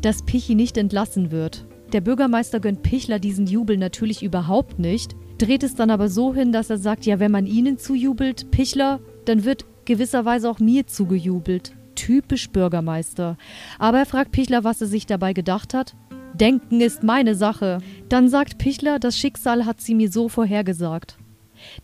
dass 0.00 0.24
Pichi 0.24 0.54
nicht 0.54 0.76
entlassen 0.76 1.32
wird. 1.32 1.66
Der 1.92 2.00
Bürgermeister 2.00 2.60
gönnt 2.60 2.84
Pichler 2.84 3.18
diesen 3.18 3.48
Jubel 3.48 3.76
natürlich 3.78 4.22
überhaupt 4.22 4.78
nicht. 4.78 5.16
dreht 5.38 5.64
es 5.64 5.74
dann 5.74 5.90
aber 5.90 6.08
so 6.08 6.32
hin, 6.32 6.52
dass 6.52 6.70
er 6.70 6.78
sagt, 6.78 7.04
ja, 7.04 7.18
wenn 7.18 7.32
man 7.32 7.46
ihnen 7.46 7.78
zujubelt, 7.78 8.52
Pichler, 8.52 9.00
dann 9.24 9.44
wird 9.44 9.64
gewisserweise 9.84 10.48
auch 10.48 10.60
mir 10.60 10.86
zugejubelt. 10.86 11.74
Typisch 11.96 12.48
Bürgermeister. 12.50 13.38
Aber 13.80 13.98
er 13.98 14.06
fragt 14.06 14.30
Pichler, 14.30 14.62
was 14.62 14.80
er 14.80 14.86
sich 14.86 15.04
dabei 15.04 15.32
gedacht 15.32 15.74
hat. 15.74 15.96
Denken 16.34 16.80
ist 16.80 17.02
meine 17.02 17.34
Sache. 17.34 17.78
Dann 18.08 18.28
sagt 18.28 18.58
Pichler, 18.58 19.00
das 19.00 19.18
Schicksal 19.18 19.66
hat 19.66 19.80
sie 19.80 19.96
mir 19.96 20.12
so 20.12 20.28
vorhergesagt. 20.28 21.16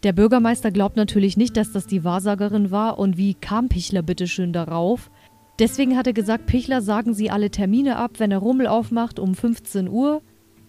Der 0.03 0.13
Bürgermeister 0.13 0.71
glaubt 0.71 0.97
natürlich 0.97 1.37
nicht, 1.37 1.57
dass 1.57 1.73
das 1.73 1.87
die 1.87 2.05
Wahrsagerin 2.05 2.71
war 2.71 2.99
und 2.99 3.17
wie 3.17 3.35
kam 3.35 3.69
Pichler 3.69 4.03
bitteschön 4.03 4.53
darauf? 4.53 5.11
Deswegen 5.59 5.97
hat 5.97 6.07
er 6.07 6.13
gesagt, 6.13 6.47
Pichler 6.47 6.83
sagen 6.83 7.15
Sie 7.15 7.31
alle 7.31 7.51
Termine 7.51 7.97
ab, 7.97 8.13
wenn 8.19 8.31
er 8.31 8.39
Rummel 8.39 8.67
aufmacht 8.67 9.19
um 9.19 9.35
15 9.35 9.89
Uhr. 9.89 10.21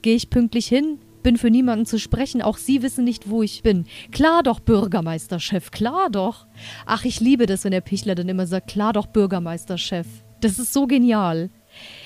Gehe 0.02 0.16
ich 0.16 0.30
pünktlich 0.30 0.68
hin, 0.68 1.00
bin 1.24 1.38
für 1.38 1.52
niemanden 1.52 1.86
zu 1.86 2.00
sprechen, 2.00 2.42
auch 2.42 2.56
Sie 2.56 2.82
wissen 2.82 3.04
nicht, 3.04 3.30
wo 3.30 3.44
ich 3.44 3.64
bin. 3.64 3.86
Klar 4.14 4.44
doch, 4.44 4.62
Bürgermeisterchef, 4.62 5.72
klar 5.72 6.10
doch. 6.10 6.48
Ach, 6.86 7.04
ich 7.04 7.20
liebe 7.20 7.48
das, 7.48 7.66
wenn 7.66 7.72
der 7.72 7.82
Pichler 7.82 8.16
dann 8.16 8.30
immer 8.30 8.48
sagt, 8.48 8.68
klar 8.70 8.94
doch, 8.94 9.08
Bürgermeisterchef. 9.08 10.08
Das 10.40 10.58
ist 10.58 10.72
so 10.72 10.88
genial. 10.88 11.50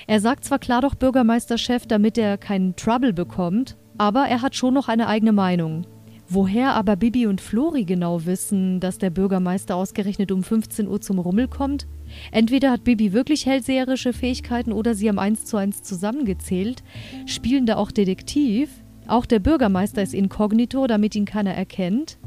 Er 0.07 0.19
sagt 0.19 0.43
zwar 0.43 0.57
klar 0.57 0.81
doch 0.81 0.95
Bürgermeisterchef, 0.95 1.85
damit 1.85 2.17
er 2.17 2.39
keinen 2.39 2.75
Trouble 2.75 3.13
bekommt, 3.13 3.77
aber 3.97 4.25
er 4.25 4.41
hat 4.41 4.55
schon 4.55 4.73
noch 4.73 4.87
eine 4.87 5.07
eigene 5.07 5.33
Meinung. 5.33 5.85
Woher 6.33 6.75
aber 6.75 6.95
Bibi 6.95 7.27
und 7.27 7.41
Flori 7.41 7.83
genau 7.83 8.25
wissen, 8.25 8.79
dass 8.79 8.97
der 8.97 9.09
Bürgermeister 9.09 9.75
ausgerechnet 9.75 10.31
um 10.31 10.43
15 10.43 10.87
Uhr 10.87 11.01
zum 11.01 11.19
Rummel 11.19 11.49
kommt? 11.49 11.87
Entweder 12.31 12.71
hat 12.71 12.85
Bibi 12.85 13.11
wirklich 13.11 13.45
hellseherische 13.45 14.13
Fähigkeiten 14.13 14.71
oder 14.71 14.95
sie 14.95 15.09
haben 15.09 15.19
eins 15.19 15.43
zu 15.43 15.57
eins 15.57 15.81
zusammengezählt, 15.81 16.83
spielen 17.25 17.65
da 17.65 17.75
auch 17.75 17.91
Detektiv. 17.91 18.69
Auch 19.07 19.25
der 19.25 19.39
Bürgermeister 19.39 20.01
ist 20.01 20.13
inkognito, 20.13 20.87
damit 20.87 21.15
ihn 21.15 21.25
keiner 21.25 21.53
erkennt. 21.53 22.17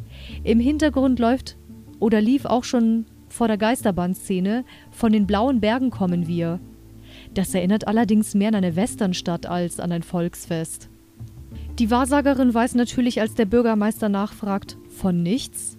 Im 0.43 0.61
Hintergrund 0.61 1.19
läuft 1.19 1.57
oder 1.99 2.21
lief 2.21 2.45
auch 2.45 2.65
schon 2.65 3.07
vor 3.31 3.49
der 3.49 3.57
Geisterbahnszene 3.57 4.67
Von 4.91 5.13
den 5.13 5.27
blauen 5.27 5.61
Bergen 5.61 5.89
kommen 5.89 6.27
wir. 6.29 6.61
Das 7.33 7.55
erinnert 7.55 7.89
allerdings 7.89 8.35
mehr 8.35 8.49
an 8.49 8.57
eine 8.57 8.77
Westernstadt 8.77 9.47
als 9.47 9.81
an 9.81 9.93
ein 9.93 10.03
Volksfest. 10.03 10.91
Die 11.79 11.91
Wahrsagerin 11.91 12.55
weiß 12.55 12.77
natürlich, 12.77 13.21
als 13.21 13.35
der 13.35 13.47
Bürgermeister 13.47 14.09
nachfragt, 14.09 14.79
von 14.89 15.25
nichts. 15.25 15.77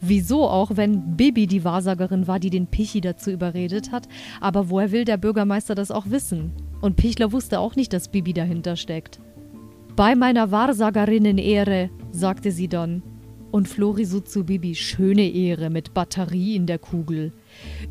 Wieso 0.00 0.48
auch, 0.48 0.72
wenn 0.74 1.16
Bibi 1.16 1.46
die 1.46 1.62
Wahrsagerin 1.62 2.26
war, 2.26 2.40
die 2.40 2.50
den 2.50 2.66
Pichi 2.66 3.00
dazu 3.00 3.30
überredet 3.30 3.92
hat, 3.92 4.08
aber 4.40 4.68
woher 4.68 4.90
will 4.90 5.04
der 5.04 5.16
Bürgermeister 5.16 5.76
das 5.76 5.92
auch 5.92 6.10
wissen? 6.10 6.52
Und 6.80 6.96
Pichler 6.96 7.30
wusste 7.30 7.60
auch 7.60 7.76
nicht, 7.76 7.92
dass 7.92 8.08
Bibi 8.08 8.32
dahinter 8.32 8.74
steckt. 8.74 9.20
Bei 9.94 10.16
meiner 10.16 10.50
Wahrsagerinnen-Ehre, 10.50 11.90
sagte 12.10 12.50
sie 12.50 12.68
dann. 12.68 13.02
Und 13.52 13.68
Flori 13.68 14.04
so 14.04 14.20
zu 14.20 14.44
Bibi, 14.44 14.74
schöne 14.74 15.28
Ehre 15.30 15.70
mit 15.70 15.94
Batterie 15.94 16.56
in 16.56 16.66
der 16.66 16.78
Kugel. 16.78 17.32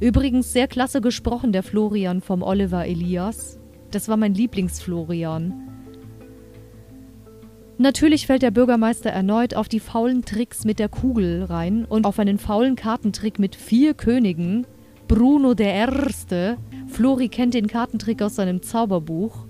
Übrigens 0.02 0.52
sehr 0.52 0.68
klasse 0.68 1.00
gesprochen, 1.00 1.52
der 1.54 1.64
Florian 1.64 2.22
vom 2.22 2.42
Oliver 2.44 2.86
Elias. 2.86 3.58
Das 3.92 4.08
war 4.08 4.18
mein 4.18 4.34
Lieblingsflorian. 4.34 5.77
Natürlich 7.80 8.26
fällt 8.26 8.42
der 8.42 8.50
Bürgermeister 8.50 9.12
erneut 9.12 9.54
auf 9.54 9.70
die 9.70 9.80
faulen 9.80 10.26
Tricks 10.26 10.66
mit 10.66 10.80
der 10.80 10.90
Kugel 10.90 11.44
rein 11.44 11.86
und 11.86 12.08
auf 12.08 12.18
einen 12.18 12.40
faulen 12.40 12.76
Kartentrick 12.76 13.38
mit 13.38 13.56
vier 13.56 13.94
Königen. 13.94 14.66
Bruno 15.08 15.54
der 15.54 15.74
Erste. 15.74 16.58
Flori 16.88 17.30
kennt 17.30 17.54
den 17.54 17.68
Kartentrick 17.68 18.22
aus 18.24 18.36
seinem 18.36 18.64
Zauberbuch. 18.64 19.46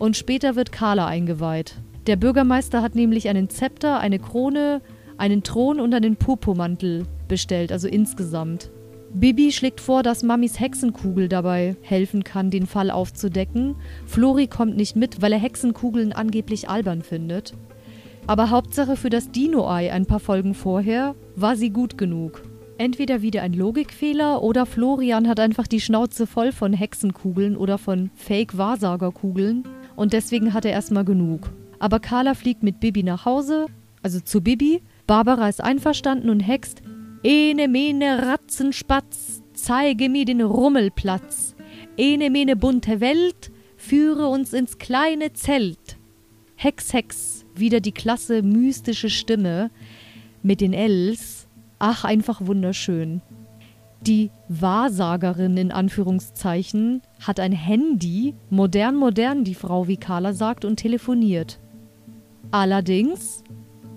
Und 0.00 0.16
später 0.16 0.56
wird 0.56 0.72
Carla 0.72 1.06
eingeweiht. 1.06 1.76
Der 2.08 2.16
Bürgermeister 2.16 2.82
hat 2.82 2.96
nämlich 2.96 3.28
einen 3.28 3.48
Zepter, 3.48 4.00
eine 4.00 4.18
Krone, 4.18 4.82
einen 5.16 5.44
Thron 5.44 5.78
und 5.78 5.94
einen 5.94 6.16
Purpurmantel 6.16 7.06
bestellt, 7.28 7.70
also 7.70 7.86
insgesamt. 7.86 8.70
Bibi 9.12 9.50
schlägt 9.50 9.80
vor, 9.80 10.02
dass 10.02 10.22
Mamis 10.22 10.60
Hexenkugel 10.60 11.28
dabei 11.28 11.76
helfen 11.82 12.22
kann, 12.22 12.50
den 12.50 12.66
Fall 12.66 12.90
aufzudecken. 12.90 13.74
Flori 14.06 14.46
kommt 14.46 14.76
nicht 14.76 14.94
mit, 14.94 15.20
weil 15.20 15.32
er 15.32 15.38
Hexenkugeln 15.38 16.12
angeblich 16.12 16.68
albern 16.68 17.02
findet. 17.02 17.54
Aber 18.28 18.50
Hauptsache 18.50 18.96
für 18.96 19.10
das 19.10 19.32
Dino-Ei 19.32 19.92
ein 19.92 20.06
paar 20.06 20.20
Folgen 20.20 20.54
vorher 20.54 21.16
war 21.34 21.56
sie 21.56 21.70
gut 21.70 21.98
genug. 21.98 22.42
Entweder 22.78 23.20
wieder 23.20 23.42
ein 23.42 23.52
Logikfehler 23.52 24.42
oder 24.42 24.64
Florian 24.64 25.28
hat 25.28 25.40
einfach 25.40 25.66
die 25.66 25.80
Schnauze 25.80 26.26
voll 26.26 26.52
von 26.52 26.72
Hexenkugeln 26.72 27.56
oder 27.56 27.78
von 27.78 28.10
Fake-Wahrsagerkugeln 28.14 29.64
und 29.96 30.12
deswegen 30.12 30.54
hat 30.54 30.64
er 30.64 30.72
erstmal 30.72 31.04
genug. 31.04 31.50
Aber 31.80 31.98
Carla 31.98 32.34
fliegt 32.34 32.62
mit 32.62 32.78
Bibi 32.78 33.02
nach 33.02 33.24
Hause, 33.24 33.66
also 34.02 34.20
zu 34.20 34.40
Bibi. 34.40 34.82
Barbara 35.06 35.48
ist 35.48 35.62
einverstanden 35.62 36.30
und 36.30 36.40
hext 36.40 36.82
Ene 37.22 37.68
mene 37.68 38.22
Ratzenspatz, 38.22 39.42
zeige 39.52 40.08
mir 40.08 40.24
den 40.24 40.40
Rummelplatz. 40.40 41.54
Ene 41.98 42.30
mene 42.30 42.56
bunte 42.56 43.00
Welt, 43.00 43.52
führe 43.76 44.28
uns 44.28 44.54
ins 44.54 44.78
kleine 44.78 45.34
Zelt. 45.34 45.98
Hex, 46.56 46.94
Hex, 46.94 47.44
wieder 47.54 47.80
die 47.80 47.92
klasse 47.92 48.40
mystische 48.42 49.10
Stimme 49.10 49.70
mit 50.42 50.62
den 50.62 50.72
Ls. 50.72 51.46
Ach, 51.78 52.04
einfach 52.04 52.40
wunderschön. 52.46 53.20
Die 54.00 54.30
Wahrsagerin 54.48 55.58
in 55.58 55.72
Anführungszeichen 55.72 57.02
hat 57.20 57.38
ein 57.38 57.52
Handy, 57.52 58.34
modern, 58.48 58.96
modern, 58.96 59.44
die 59.44 59.54
Frau, 59.54 59.88
wie 59.88 59.98
Carla 59.98 60.32
sagt, 60.32 60.64
und 60.64 60.76
telefoniert. 60.76 61.60
Allerdings 62.50 63.44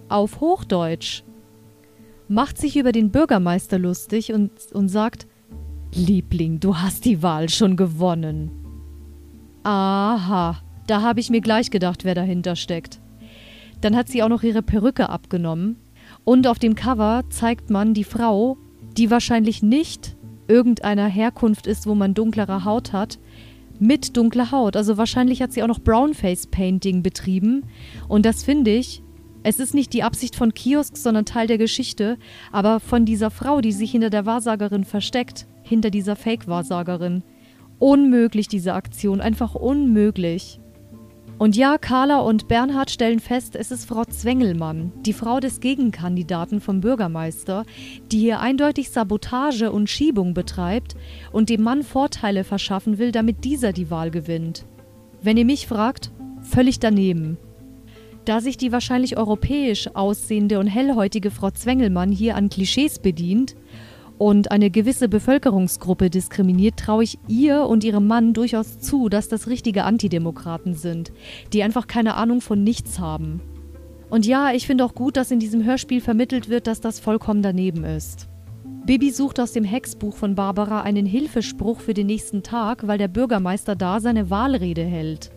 auf 0.09 0.41
Hochdeutsch 0.41 1.23
macht 2.33 2.57
sich 2.57 2.75
über 2.75 2.91
den 2.91 3.11
Bürgermeister 3.11 3.77
lustig 3.77 4.33
und, 4.33 4.51
und 4.73 4.89
sagt, 4.89 5.27
Liebling, 5.93 6.59
du 6.59 6.77
hast 6.77 7.05
die 7.05 7.21
Wahl 7.21 7.49
schon 7.49 7.75
gewonnen. 7.75 8.51
Aha, 9.63 10.57
da 10.87 11.01
habe 11.01 11.19
ich 11.19 11.29
mir 11.29 11.41
gleich 11.41 11.69
gedacht, 11.69 12.03
wer 12.03 12.15
dahinter 12.15 12.55
steckt. 12.55 12.99
Dann 13.81 13.95
hat 13.95 14.09
sie 14.09 14.23
auch 14.23 14.29
noch 14.29 14.43
ihre 14.43 14.63
Perücke 14.63 15.09
abgenommen 15.09 15.77
und 16.23 16.47
auf 16.47 16.57
dem 16.57 16.75
Cover 16.75 17.23
zeigt 17.29 17.69
man 17.69 17.93
die 17.93 18.03
Frau, 18.03 18.57
die 18.97 19.11
wahrscheinlich 19.11 19.61
nicht 19.61 20.15
irgendeiner 20.47 21.07
Herkunft 21.07 21.67
ist, 21.67 21.85
wo 21.85 21.95
man 21.95 22.13
dunklere 22.13 22.65
Haut 22.65 22.93
hat, 22.93 23.19
mit 23.79 24.17
dunkler 24.17 24.51
Haut. 24.51 24.75
Also 24.75 24.97
wahrscheinlich 24.97 25.41
hat 25.41 25.53
sie 25.53 25.63
auch 25.63 25.67
noch 25.67 25.79
Brownface 25.79 26.47
Painting 26.47 27.03
betrieben. 27.03 27.65
Und 28.07 28.25
das 28.25 28.43
finde 28.43 28.71
ich 28.71 29.03
es 29.43 29.59
ist 29.59 29.73
nicht 29.73 29.93
die 29.93 30.03
Absicht 30.03 30.35
von 30.35 30.53
Kiosk, 30.53 30.97
sondern 30.97 31.25
Teil 31.25 31.47
der 31.47 31.57
Geschichte, 31.57 32.17
aber 32.51 32.79
von 32.79 33.05
dieser 33.05 33.29
Frau, 33.29 33.59
die 33.61 33.73
sich 33.73 33.91
hinter 33.91 34.09
der 34.09 34.25
Wahrsagerin 34.25 34.85
versteckt, 34.85 35.45
hinter 35.63 35.89
dieser 35.89 36.15
Fake-Wahrsagerin. 36.15 37.23
Unmöglich, 37.77 38.47
diese 38.47 38.73
Aktion, 38.73 39.19
einfach 39.19 39.55
unmöglich. 39.55 40.61
Und 41.37 41.57
ja, 41.57 41.77
Carla 41.77 42.19
und 42.19 42.47
Bernhard 42.47 42.89
stellen 42.89 43.19
fest, 43.19 43.55
es 43.57 43.71
ist 43.71 43.85
Frau 43.85 44.05
Zwengelmann, 44.05 44.93
die 45.01 45.11
Frau 45.11 45.41
des 45.41 45.59
Gegenkandidaten 45.59 46.61
vom 46.61 46.79
Bürgermeister, 46.79 47.65
die 48.11 48.19
hier 48.19 48.39
eindeutig 48.39 48.91
Sabotage 48.91 49.71
und 49.71 49.89
Schiebung 49.89 50.33
betreibt 50.33 50.95
und 51.33 51.49
dem 51.49 51.63
Mann 51.63 51.83
Vorteile 51.83 52.45
verschaffen 52.45 52.97
will, 52.97 53.11
damit 53.11 53.43
dieser 53.43 53.73
die 53.73 53.89
Wahl 53.89 54.11
gewinnt. 54.11 54.65
Wenn 55.21 55.35
ihr 55.35 55.45
mich 55.45 55.67
fragt, 55.67 56.11
völlig 56.41 56.79
daneben. 56.79 57.37
Da 58.25 58.39
sich 58.39 58.55
die 58.55 58.71
wahrscheinlich 58.71 59.17
europäisch 59.17 59.89
aussehende 59.95 60.59
und 60.59 60.67
hellhäutige 60.67 61.29
Frau 61.29 61.51
Zwengelmann 61.51 62.11
hier 62.11 62.35
an 62.37 62.49
Klischees 62.49 62.99
bedient 62.99 63.55
und 64.17 64.51
eine 64.51 64.69
gewisse 64.69 65.09
Bevölkerungsgruppe 65.09 66.09
diskriminiert, 66.09 66.77
traue 66.77 67.03
ich 67.03 67.19
ihr 67.27 67.65
und 67.65 67.83
ihrem 67.83 68.07
Mann 68.07 68.33
durchaus 68.33 68.79
zu, 68.79 69.09
dass 69.09 69.27
das 69.27 69.47
richtige 69.47 69.83
Antidemokraten 69.83 70.73
sind, 70.73 71.11
die 71.51 71.63
einfach 71.63 71.87
keine 71.87 72.15
Ahnung 72.15 72.39
von 72.39 72.63
nichts 72.63 72.99
haben. 72.99 73.41
Und 74.09 74.25
ja, 74.25 74.53
ich 74.53 74.67
finde 74.67 74.85
auch 74.85 74.93
gut, 74.93 75.17
dass 75.17 75.31
in 75.31 75.39
diesem 75.39 75.65
Hörspiel 75.65 75.99
vermittelt 75.99 76.47
wird, 76.47 76.67
dass 76.67 76.79
das 76.79 76.99
vollkommen 76.99 77.41
daneben 77.41 77.83
ist. 77.83 78.29
Bibi 78.85 79.11
sucht 79.11 79.39
aus 79.39 79.53
dem 79.53 79.63
Hexbuch 79.63 80.15
von 80.15 80.35
Barbara 80.35 80.81
einen 80.81 81.05
Hilfespruch 81.05 81.79
für 81.79 81.93
den 81.93 82.07
nächsten 82.07 82.43
Tag, 82.43 82.85
weil 82.87 82.97
der 82.97 83.07
Bürgermeister 83.07 83.75
da 83.75 83.99
seine 83.99 84.29
Wahlrede 84.29 84.83
hält. 84.83 85.31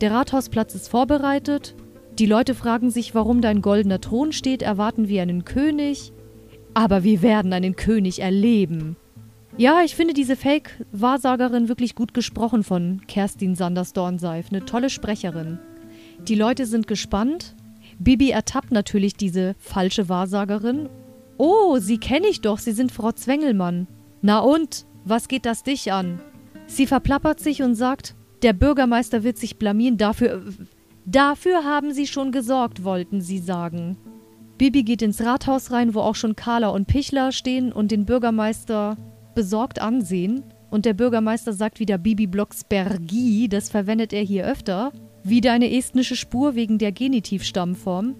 Der 0.00 0.12
Rathausplatz 0.12 0.74
ist 0.74 0.88
vorbereitet, 0.88 1.76
die 2.18 2.26
Leute 2.26 2.54
fragen 2.54 2.90
sich, 2.90 3.14
warum 3.14 3.40
da 3.40 3.48
ein 3.48 3.62
goldener 3.62 4.00
Thron 4.00 4.32
steht, 4.32 4.62
erwarten 4.62 5.08
wir 5.08 5.22
einen 5.22 5.44
König. 5.44 6.12
Aber 6.74 7.04
wir 7.04 7.22
werden 7.22 7.52
einen 7.52 7.76
König 7.76 8.20
erleben. 8.20 8.96
Ja, 9.58 9.82
ich 9.84 9.94
finde 9.94 10.14
diese 10.14 10.36
Fake-Wahrsagerin 10.36 11.68
wirklich 11.68 11.94
gut 11.94 12.14
gesprochen 12.14 12.64
von 12.64 13.02
Kerstin 13.06 13.54
Sanders-Dornseif. 13.54 14.46
Eine 14.50 14.64
tolle 14.64 14.88
Sprecherin. 14.88 15.58
Die 16.26 16.34
Leute 16.34 16.64
sind 16.66 16.86
gespannt. 16.86 17.54
Bibi 17.98 18.30
ertappt 18.30 18.72
natürlich 18.72 19.14
diese 19.14 19.54
falsche 19.58 20.08
Wahrsagerin. 20.08 20.88
Oh, 21.36 21.78
sie 21.78 21.98
kenne 21.98 22.28
ich 22.28 22.40
doch, 22.40 22.58
sie 22.58 22.72
sind 22.72 22.92
Frau 22.92 23.12
Zwengelmann. 23.12 23.86
Na 24.22 24.38
und, 24.38 24.86
was 25.04 25.28
geht 25.28 25.44
das 25.44 25.62
dich 25.62 25.92
an? 25.92 26.20
Sie 26.66 26.86
verplappert 26.86 27.40
sich 27.40 27.62
und 27.62 27.74
sagt, 27.74 28.14
der 28.42 28.52
Bürgermeister 28.52 29.22
wird 29.22 29.36
sich 29.36 29.58
blamieren, 29.58 29.98
dafür 29.98 30.42
Dafür 31.04 31.64
haben 31.64 31.92
sie 31.92 32.06
schon 32.06 32.30
gesorgt, 32.32 32.84
wollten 32.84 33.20
sie 33.20 33.38
sagen. 33.38 33.96
Bibi 34.58 34.84
geht 34.84 35.02
ins 35.02 35.20
Rathaus 35.20 35.72
rein, 35.72 35.94
wo 35.94 36.00
auch 36.00 36.14
schon 36.14 36.36
Carla 36.36 36.68
und 36.68 36.86
Pichler 36.86 37.32
stehen 37.32 37.72
und 37.72 37.90
den 37.90 38.04
Bürgermeister 38.04 38.96
besorgt 39.34 39.80
ansehen. 39.80 40.44
Und 40.70 40.84
der 40.84 40.94
Bürgermeister 40.94 41.52
sagt 41.52 41.80
wieder 41.80 41.98
Bibi 41.98 42.26
Blocksbergi, 42.26 43.48
das 43.48 43.68
verwendet 43.68 44.12
er 44.12 44.22
hier 44.22 44.46
öfter. 44.46 44.92
Wieder 45.24 45.52
eine 45.52 45.76
estnische 45.76 46.16
Spur 46.16 46.54
wegen 46.54 46.78
der 46.78 46.92
Genitivstammform. 46.92 48.14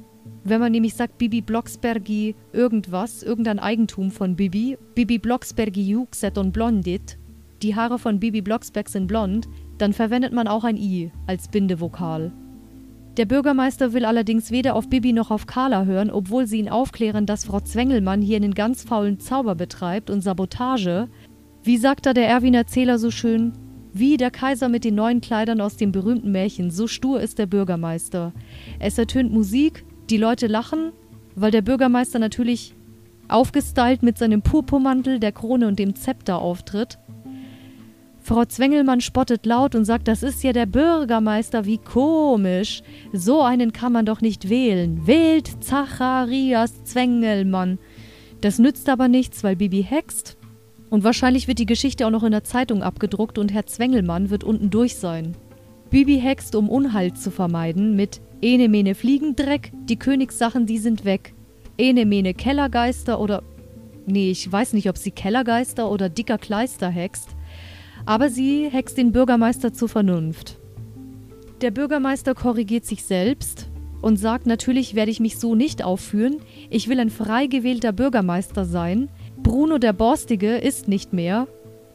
Wenn 0.44 0.60
man 0.60 0.72
nämlich 0.72 0.94
sagt 0.94 1.18
Bibi 1.18 1.40
Blocksbergi 1.40 2.34
irgendwas, 2.52 3.22
irgendein 3.22 3.58
Eigentum 3.60 4.10
von 4.10 4.34
Bibi, 4.34 4.76
Bibi 4.94 5.18
Blocksbergi 5.18 5.88
Juxet 5.88 6.36
und 6.36 6.52
Blondit, 6.52 7.18
die 7.62 7.76
Haare 7.76 7.98
von 7.98 8.18
Bibi 8.18 8.42
Blocksberg 8.42 8.88
sind 8.88 9.06
blond, 9.06 9.48
dann 9.78 9.92
verwendet 9.92 10.32
man 10.32 10.48
auch 10.48 10.64
ein 10.64 10.76
I 10.76 11.12
als 11.28 11.48
Bindevokal. 11.48 12.32
Der 13.18 13.26
Bürgermeister 13.26 13.92
will 13.92 14.06
allerdings 14.06 14.50
weder 14.50 14.74
auf 14.74 14.88
Bibi 14.88 15.12
noch 15.12 15.30
auf 15.30 15.46
Carla 15.46 15.84
hören, 15.84 16.10
obwohl 16.10 16.46
sie 16.46 16.58
ihn 16.58 16.70
aufklären, 16.70 17.26
dass 17.26 17.44
Frau 17.44 17.60
Zwengelmann 17.60 18.22
hier 18.22 18.36
einen 18.36 18.54
ganz 18.54 18.84
faulen 18.84 19.20
Zauber 19.20 19.54
betreibt 19.54 20.08
und 20.08 20.22
Sabotage. 20.22 21.08
Wie 21.62 21.76
sagt 21.76 22.06
da 22.06 22.14
der 22.14 22.26
Erwin 22.26 22.54
Erzähler 22.54 22.98
so 22.98 23.10
schön? 23.10 23.52
Wie 23.92 24.16
der 24.16 24.30
Kaiser 24.30 24.70
mit 24.70 24.84
den 24.84 24.94
neuen 24.94 25.20
Kleidern 25.20 25.60
aus 25.60 25.76
dem 25.76 25.92
berühmten 25.92 26.32
Märchen, 26.32 26.70
so 26.70 26.86
stur 26.86 27.20
ist 27.20 27.38
der 27.38 27.44
Bürgermeister. 27.44 28.32
Es 28.78 28.96
ertönt 28.96 29.30
Musik, 29.30 29.84
die 30.08 30.16
Leute 30.16 30.46
lachen, 30.46 30.92
weil 31.34 31.50
der 31.50 31.60
Bürgermeister 31.60 32.18
natürlich 32.18 32.74
aufgestylt 33.28 34.02
mit 34.02 34.16
seinem 34.16 34.40
Purpurmantel, 34.40 35.20
der 35.20 35.32
Krone 35.32 35.68
und 35.68 35.78
dem 35.78 35.94
Zepter 35.94 36.38
auftritt. 36.38 36.98
Frau 38.24 38.44
Zwengelmann 38.44 39.00
spottet 39.00 39.46
laut 39.46 39.74
und 39.74 39.84
sagt, 39.84 40.06
das 40.06 40.22
ist 40.22 40.44
ja 40.44 40.52
der 40.52 40.66
Bürgermeister, 40.66 41.64
wie 41.64 41.78
komisch. 41.78 42.82
So 43.12 43.42
einen 43.42 43.72
kann 43.72 43.92
man 43.92 44.06
doch 44.06 44.20
nicht 44.20 44.48
wählen. 44.48 45.08
Wählt 45.08 45.62
Zacharias 45.62 46.84
Zwengelmann. 46.84 47.80
Das 48.40 48.60
nützt 48.60 48.88
aber 48.88 49.08
nichts, 49.08 49.42
weil 49.42 49.56
Bibi 49.56 49.82
hext. 49.82 50.36
Und 50.88 51.02
wahrscheinlich 51.02 51.48
wird 51.48 51.58
die 51.58 51.66
Geschichte 51.66 52.06
auch 52.06 52.10
noch 52.10 52.22
in 52.22 52.30
der 52.30 52.44
Zeitung 52.44 52.82
abgedruckt 52.82 53.38
und 53.38 53.52
Herr 53.52 53.66
Zwengelmann 53.66 54.30
wird 54.30 54.44
unten 54.44 54.70
durch 54.70 54.96
sein. 54.96 55.36
Bibi 55.90 56.20
hext, 56.20 56.54
um 56.54 56.68
Unheil 56.68 57.14
zu 57.14 57.30
vermeiden, 57.30 57.96
mit 57.96 58.20
Ene 58.40 58.68
mene 58.68 58.94
Fliegendreck, 58.94 59.72
die 59.88 59.98
Königssachen, 59.98 60.66
die 60.66 60.78
sind 60.78 61.04
weg. 61.04 61.34
Ene 61.76 62.06
mene 62.06 62.34
Kellergeister 62.34 63.18
oder. 63.20 63.42
Nee, 64.06 64.30
ich 64.30 64.50
weiß 64.50 64.74
nicht, 64.74 64.88
ob 64.88 64.96
sie 64.96 65.10
Kellergeister 65.10 65.90
oder 65.90 66.08
dicker 66.08 66.38
Kleister 66.38 66.88
hext 66.88 67.36
aber 68.06 68.30
sie 68.30 68.68
hext 68.70 68.98
den 68.98 69.12
Bürgermeister 69.12 69.72
zur 69.72 69.88
Vernunft. 69.88 70.58
Der 71.60 71.70
Bürgermeister 71.70 72.34
korrigiert 72.34 72.84
sich 72.84 73.04
selbst 73.04 73.70
und 74.00 74.16
sagt, 74.16 74.46
natürlich 74.46 74.94
werde 74.94 75.10
ich 75.10 75.20
mich 75.20 75.38
so 75.38 75.54
nicht 75.54 75.84
aufführen, 75.84 76.38
ich 76.70 76.88
will 76.88 76.98
ein 76.98 77.10
frei 77.10 77.46
gewählter 77.46 77.92
Bürgermeister 77.92 78.64
sein. 78.64 79.08
Bruno 79.42 79.78
der 79.78 79.92
Borstige 79.92 80.56
ist 80.56 80.88
nicht 80.88 81.12
mehr. 81.12 81.46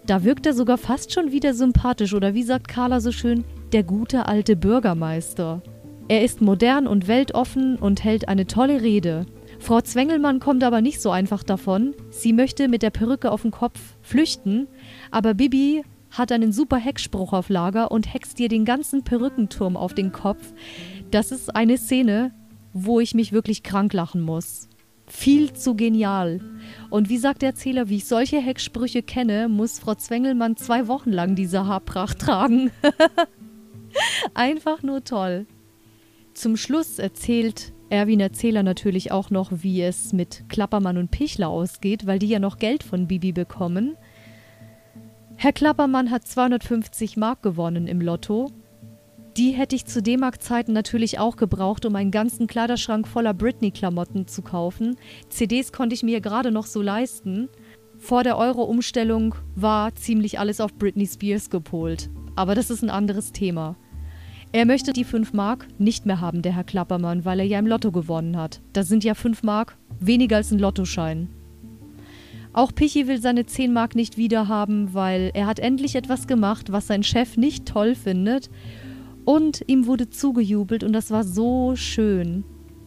Da 0.05 0.23
wirkt 0.23 0.45
er 0.45 0.53
sogar 0.53 0.77
fast 0.77 1.11
schon 1.11 1.33
wieder 1.33 1.53
sympathisch 1.53 2.13
oder 2.13 2.33
wie 2.33 2.43
sagt 2.43 2.69
Carla 2.69 3.01
so 3.01 3.11
schön, 3.11 3.43
der 3.73 3.83
gute 3.83 4.25
alte 4.25 4.55
Bürgermeister. 4.55 5.61
Er 6.07 6.23
ist 6.23 6.39
modern 6.39 6.87
und 6.87 7.09
weltoffen 7.09 7.75
und 7.75 8.05
hält 8.05 8.29
eine 8.29 8.47
tolle 8.47 8.81
Rede. 8.81 9.25
Frau 9.59 9.81
Zwengelmann 9.81 10.39
kommt 10.39 10.63
aber 10.63 10.79
nicht 10.79 11.01
so 11.01 11.11
einfach 11.11 11.43
davon. 11.43 11.93
Sie 12.09 12.31
möchte 12.31 12.69
mit 12.69 12.83
der 12.83 12.91
Perücke 12.91 13.31
auf 13.31 13.41
dem 13.41 13.51
Kopf 13.51 13.79
flüchten, 14.01 14.67
aber 15.11 15.33
Bibi 15.33 15.83
hat 16.11 16.31
einen 16.31 16.51
super 16.51 16.77
Heckspruch 16.77 17.33
auf 17.33 17.49
Lager 17.49 17.91
und 17.91 18.13
hext 18.13 18.39
dir 18.39 18.49
den 18.49 18.65
ganzen 18.65 19.03
Perückenturm 19.03 19.77
auf 19.77 19.93
den 19.93 20.11
Kopf. 20.11 20.53
Das 21.11 21.31
ist 21.31 21.55
eine 21.55 21.77
Szene, 21.77 22.33
wo 22.73 22.99
ich 22.99 23.13
mich 23.13 23.31
wirklich 23.31 23.63
krank 23.63 23.93
lachen 23.93 24.21
muss. 24.21 24.69
Viel 25.07 25.53
zu 25.53 25.75
genial. 25.75 26.41
Und 26.89 27.07
wie 27.07 27.17
sagt 27.17 27.41
der 27.41 27.49
Erzähler, 27.49 27.87
wie 27.87 27.97
ich 27.97 28.05
solche 28.05 28.39
Hecksprüche 28.39 29.03
kenne, 29.03 29.47
muss 29.47 29.79
Frau 29.79 29.95
Zwengelmann 29.95 30.57
zwei 30.57 30.87
Wochen 30.87 31.11
lang 31.11 31.35
diese 31.35 31.65
Haarpracht 31.65 32.19
tragen. 32.19 32.71
Einfach 34.33 34.83
nur 34.83 35.03
toll. 35.05 35.47
Zum 36.33 36.57
Schluss 36.57 36.99
erzählt 36.99 37.73
Erwin 37.89 38.19
Erzähler 38.19 38.63
natürlich 38.63 39.13
auch 39.13 39.29
noch, 39.29 39.51
wie 39.51 39.81
es 39.81 40.11
mit 40.11 40.43
Klappermann 40.49 40.97
und 40.97 41.09
Pichler 41.09 41.47
ausgeht, 41.47 42.05
weil 42.05 42.19
die 42.19 42.27
ja 42.27 42.39
noch 42.39 42.57
Geld 42.57 42.83
von 42.83 43.07
Bibi 43.07 43.31
bekommen. 43.31 43.95
Herr 45.39 45.53
Klappermann 45.53 46.09
hat 46.09 46.27
250 46.27 47.15
Mark 47.15 47.43
gewonnen 47.43 47.85
im 47.85 48.01
Lotto. 48.01 48.49
Die 49.37 49.51
hätte 49.51 49.75
ich 49.75 49.85
zu 49.85 50.01
D-Mark-Zeiten 50.01 50.73
natürlich 50.73 51.19
auch 51.19 51.35
gebraucht, 51.35 51.85
um 51.85 51.95
einen 51.95 52.09
ganzen 52.09 52.47
Kleiderschrank 52.47 53.07
voller 53.07 53.35
Britney-Klamotten 53.35 54.25
zu 54.25 54.41
kaufen. 54.41 54.95
CDs 55.29 55.71
konnte 55.71 55.93
ich 55.93 56.01
mir 56.01 56.21
gerade 56.21 56.49
noch 56.49 56.65
so 56.65 56.81
leisten. 56.81 57.49
Vor 57.99 58.23
der 58.23 58.39
Euro-Umstellung 58.39 59.35
war 59.53 59.93
ziemlich 59.93 60.39
alles 60.39 60.59
auf 60.59 60.73
Britney 60.73 61.05
Spears 61.05 61.51
gepolt. 61.51 62.09
Aber 62.35 62.55
das 62.55 62.71
ist 62.71 62.81
ein 62.81 62.89
anderes 62.89 63.31
Thema. 63.31 63.75
Er 64.53 64.65
möchte 64.65 64.91
die 64.91 65.03
5 65.03 65.33
Mark 65.33 65.67
nicht 65.77 66.07
mehr 66.07 66.19
haben, 66.19 66.41
der 66.41 66.55
Herr 66.55 66.63
Klappermann, 66.63 67.25
weil 67.25 67.41
er 67.41 67.45
ja 67.45 67.59
im 67.59 67.67
Lotto 67.67 67.91
gewonnen 67.91 68.37
hat. 68.37 68.61
Das 68.73 68.87
sind 68.87 69.03
ja 69.03 69.13
5 69.13 69.43
Mark 69.43 69.77
weniger 69.99 70.37
als 70.37 70.49
ein 70.49 70.57
Lottoschein. 70.57 71.29
Auch 72.57 72.73
Pichi 72.73 73.07
will 73.07 73.21
seine 73.21 73.45
10 73.45 73.71
Mark 73.71 73.93
nicht 73.93 74.17
wiederhaben, 74.17 74.95
weil 74.95 75.29
er 75.35 75.45
hat 75.45 75.59
endlich 75.59 75.93
etwas 75.93 76.25
gemacht, 76.25 76.71
was 76.71 76.87
sein 76.87 77.03
Chef 77.03 77.37
nicht 77.37 77.67
toll 77.67 77.93
findet. 77.93 78.49
Und 79.25 79.61
ihm 79.67 79.85
wurde 79.85 80.09
zugejubelt 80.09 80.83
und 80.83 80.91
das 80.91 81.11
war 81.11 81.23
so 81.23 81.75
schön. 81.75 82.43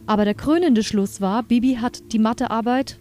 Aber 0.07 0.25
der 0.25 0.33
krönende 0.33 0.83
Schluss 0.83 1.21
war, 1.21 1.43
Bibi 1.43 1.75
hat 1.75 2.11
die 2.11 2.19
Mathearbeit, 2.19 2.99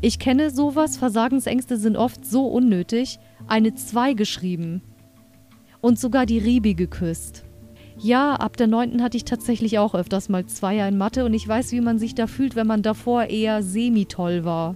ich 0.00 0.18
kenne 0.18 0.50
sowas, 0.50 0.96
Versagensängste 0.96 1.76
sind 1.76 1.96
oft 1.96 2.26
so 2.26 2.44
unnötig, 2.48 3.20
eine 3.46 3.76
2 3.76 4.14
geschrieben. 4.14 4.82
Und 5.80 6.00
sogar 6.00 6.26
die 6.26 6.38
Ribi 6.38 6.74
geküsst. 6.74 7.44
Ja, 7.98 8.34
ab 8.34 8.56
der 8.56 8.66
9. 8.66 9.00
hatte 9.00 9.16
ich 9.16 9.26
tatsächlich 9.26 9.78
auch 9.78 9.94
öfters 9.94 10.28
mal 10.28 10.44
Zweier 10.46 10.88
in 10.88 10.98
Mathe 10.98 11.24
und 11.24 11.34
ich 11.34 11.46
weiß, 11.46 11.70
wie 11.70 11.80
man 11.80 12.00
sich 12.00 12.16
da 12.16 12.26
fühlt, 12.26 12.56
wenn 12.56 12.66
man 12.66 12.82
davor 12.82 13.26
eher 13.26 13.62
semi-toll 13.62 14.44
war. 14.44 14.74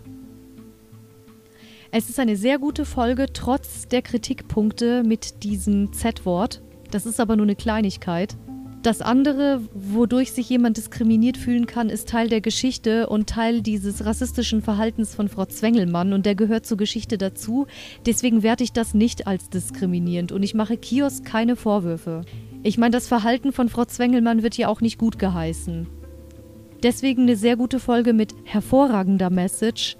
Es 1.96 2.10
ist 2.10 2.18
eine 2.18 2.34
sehr 2.34 2.58
gute 2.58 2.84
Folge, 2.84 3.26
trotz 3.32 3.86
der 3.86 4.02
Kritikpunkte 4.02 5.04
mit 5.04 5.44
diesem 5.44 5.92
Z-Wort. 5.92 6.60
Das 6.90 7.06
ist 7.06 7.20
aber 7.20 7.36
nur 7.36 7.46
eine 7.46 7.54
Kleinigkeit. 7.54 8.36
Das 8.82 9.00
andere, 9.00 9.60
wodurch 9.74 10.32
sich 10.32 10.48
jemand 10.48 10.76
diskriminiert 10.76 11.36
fühlen 11.36 11.66
kann, 11.66 11.90
ist 11.90 12.08
Teil 12.08 12.28
der 12.28 12.40
Geschichte 12.40 13.06
und 13.08 13.28
Teil 13.28 13.62
dieses 13.62 14.04
rassistischen 14.04 14.60
Verhaltens 14.60 15.14
von 15.14 15.28
Frau 15.28 15.44
Zwengelmann 15.44 16.12
und 16.12 16.26
der 16.26 16.34
gehört 16.34 16.66
zur 16.66 16.78
Geschichte 16.78 17.16
dazu. 17.16 17.68
Deswegen 18.04 18.42
werte 18.42 18.64
ich 18.64 18.72
das 18.72 18.92
nicht 18.92 19.28
als 19.28 19.48
diskriminierend 19.48 20.32
und 20.32 20.42
ich 20.42 20.54
mache 20.54 20.76
Kios 20.76 21.22
keine 21.22 21.54
Vorwürfe. 21.54 22.22
Ich 22.64 22.76
meine, 22.76 22.90
das 22.90 23.06
Verhalten 23.06 23.52
von 23.52 23.68
Frau 23.68 23.84
Zwengelmann 23.84 24.42
wird 24.42 24.56
ja 24.56 24.66
auch 24.66 24.80
nicht 24.80 24.98
gut 24.98 25.20
geheißen. 25.20 25.86
Deswegen 26.82 27.22
eine 27.22 27.36
sehr 27.36 27.56
gute 27.56 27.78
Folge 27.78 28.12
mit 28.12 28.34
hervorragender 28.42 29.30
Message, 29.30 29.96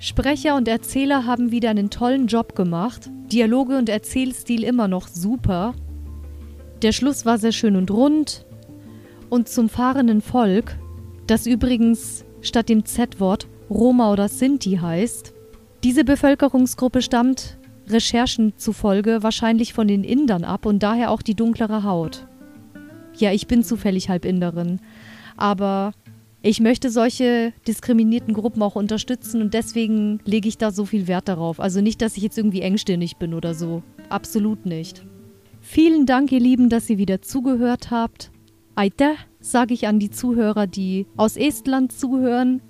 Sprecher 0.00 0.54
und 0.54 0.68
Erzähler 0.68 1.26
haben 1.26 1.50
wieder 1.50 1.70
einen 1.70 1.90
tollen 1.90 2.28
Job 2.28 2.54
gemacht. 2.54 3.10
Dialoge 3.32 3.76
und 3.76 3.88
Erzählstil 3.88 4.62
immer 4.62 4.86
noch 4.86 5.08
super. 5.08 5.74
Der 6.82 6.92
Schluss 6.92 7.26
war 7.26 7.38
sehr 7.38 7.52
schön 7.52 7.74
und 7.74 7.90
rund. 7.90 8.46
Und 9.28 9.48
zum 9.48 9.68
fahrenden 9.68 10.20
Volk, 10.22 10.78
das 11.26 11.46
übrigens 11.46 12.24
statt 12.40 12.68
dem 12.68 12.84
Z-Wort 12.84 13.48
Roma 13.68 14.12
oder 14.12 14.28
Sinti 14.28 14.76
heißt. 14.76 15.34
Diese 15.82 16.04
Bevölkerungsgruppe 16.04 17.02
stammt 17.02 17.58
Recherchen 17.88 18.54
zufolge 18.56 19.22
wahrscheinlich 19.22 19.72
von 19.72 19.88
den 19.88 20.04
Indern 20.04 20.44
ab 20.44 20.64
und 20.64 20.82
daher 20.82 21.10
auch 21.10 21.22
die 21.22 21.34
dunklere 21.34 21.82
Haut. 21.82 22.26
Ja, 23.16 23.32
ich 23.32 23.46
bin 23.46 23.64
zufällig 23.64 24.08
Halbinderin, 24.08 24.80
aber 25.36 25.92
ich 26.48 26.60
möchte 26.60 26.88
solche 26.88 27.52
diskriminierten 27.66 28.32
Gruppen 28.32 28.62
auch 28.62 28.74
unterstützen 28.74 29.42
und 29.42 29.52
deswegen 29.52 30.18
lege 30.24 30.48
ich 30.48 30.56
da 30.56 30.70
so 30.70 30.86
viel 30.86 31.06
Wert 31.06 31.28
darauf. 31.28 31.60
Also 31.60 31.82
nicht, 31.82 32.00
dass 32.00 32.16
ich 32.16 32.22
jetzt 32.22 32.38
irgendwie 32.38 32.62
engstirnig 32.62 33.18
bin 33.18 33.34
oder 33.34 33.52
so. 33.52 33.82
Absolut 34.08 34.64
nicht. 34.64 35.04
Vielen 35.60 36.06
Dank, 36.06 36.32
ihr 36.32 36.40
Lieben, 36.40 36.70
dass 36.70 36.88
ihr 36.88 36.96
wieder 36.96 37.20
zugehört 37.20 37.90
habt. 37.90 38.30
Aite, 38.76 39.16
sage 39.40 39.74
ich 39.74 39.88
an 39.88 39.98
die 39.98 40.08
Zuhörer, 40.08 40.66
die 40.66 41.06
aus 41.18 41.36
Estland 41.36 41.92
zuhören. 41.92 42.62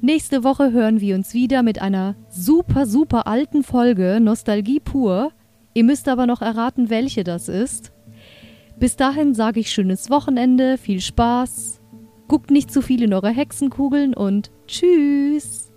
Nächste 0.00 0.42
Woche 0.42 0.72
hören 0.72 1.02
wir 1.02 1.14
uns 1.14 1.34
wieder 1.34 1.62
mit 1.62 1.82
einer 1.82 2.16
super, 2.30 2.86
super 2.86 3.26
alten 3.26 3.64
Folge 3.64 4.18
Nostalgie 4.18 4.80
pur. 4.80 5.32
Ihr 5.74 5.84
müsst 5.84 6.08
aber 6.08 6.26
noch 6.26 6.40
erraten, 6.40 6.88
welche 6.88 7.22
das 7.22 7.50
ist. 7.50 7.92
Bis 8.78 8.96
dahin 8.96 9.34
sage 9.34 9.60
ich 9.60 9.70
schönes 9.70 10.08
Wochenende, 10.08 10.78
viel 10.78 11.02
Spaß 11.02 11.77
Guckt 12.28 12.50
nicht 12.50 12.70
zu 12.70 12.82
viel 12.82 13.02
in 13.02 13.14
eure 13.14 13.30
Hexenkugeln 13.30 14.12
und 14.14 14.50
tschüss. 14.66 15.67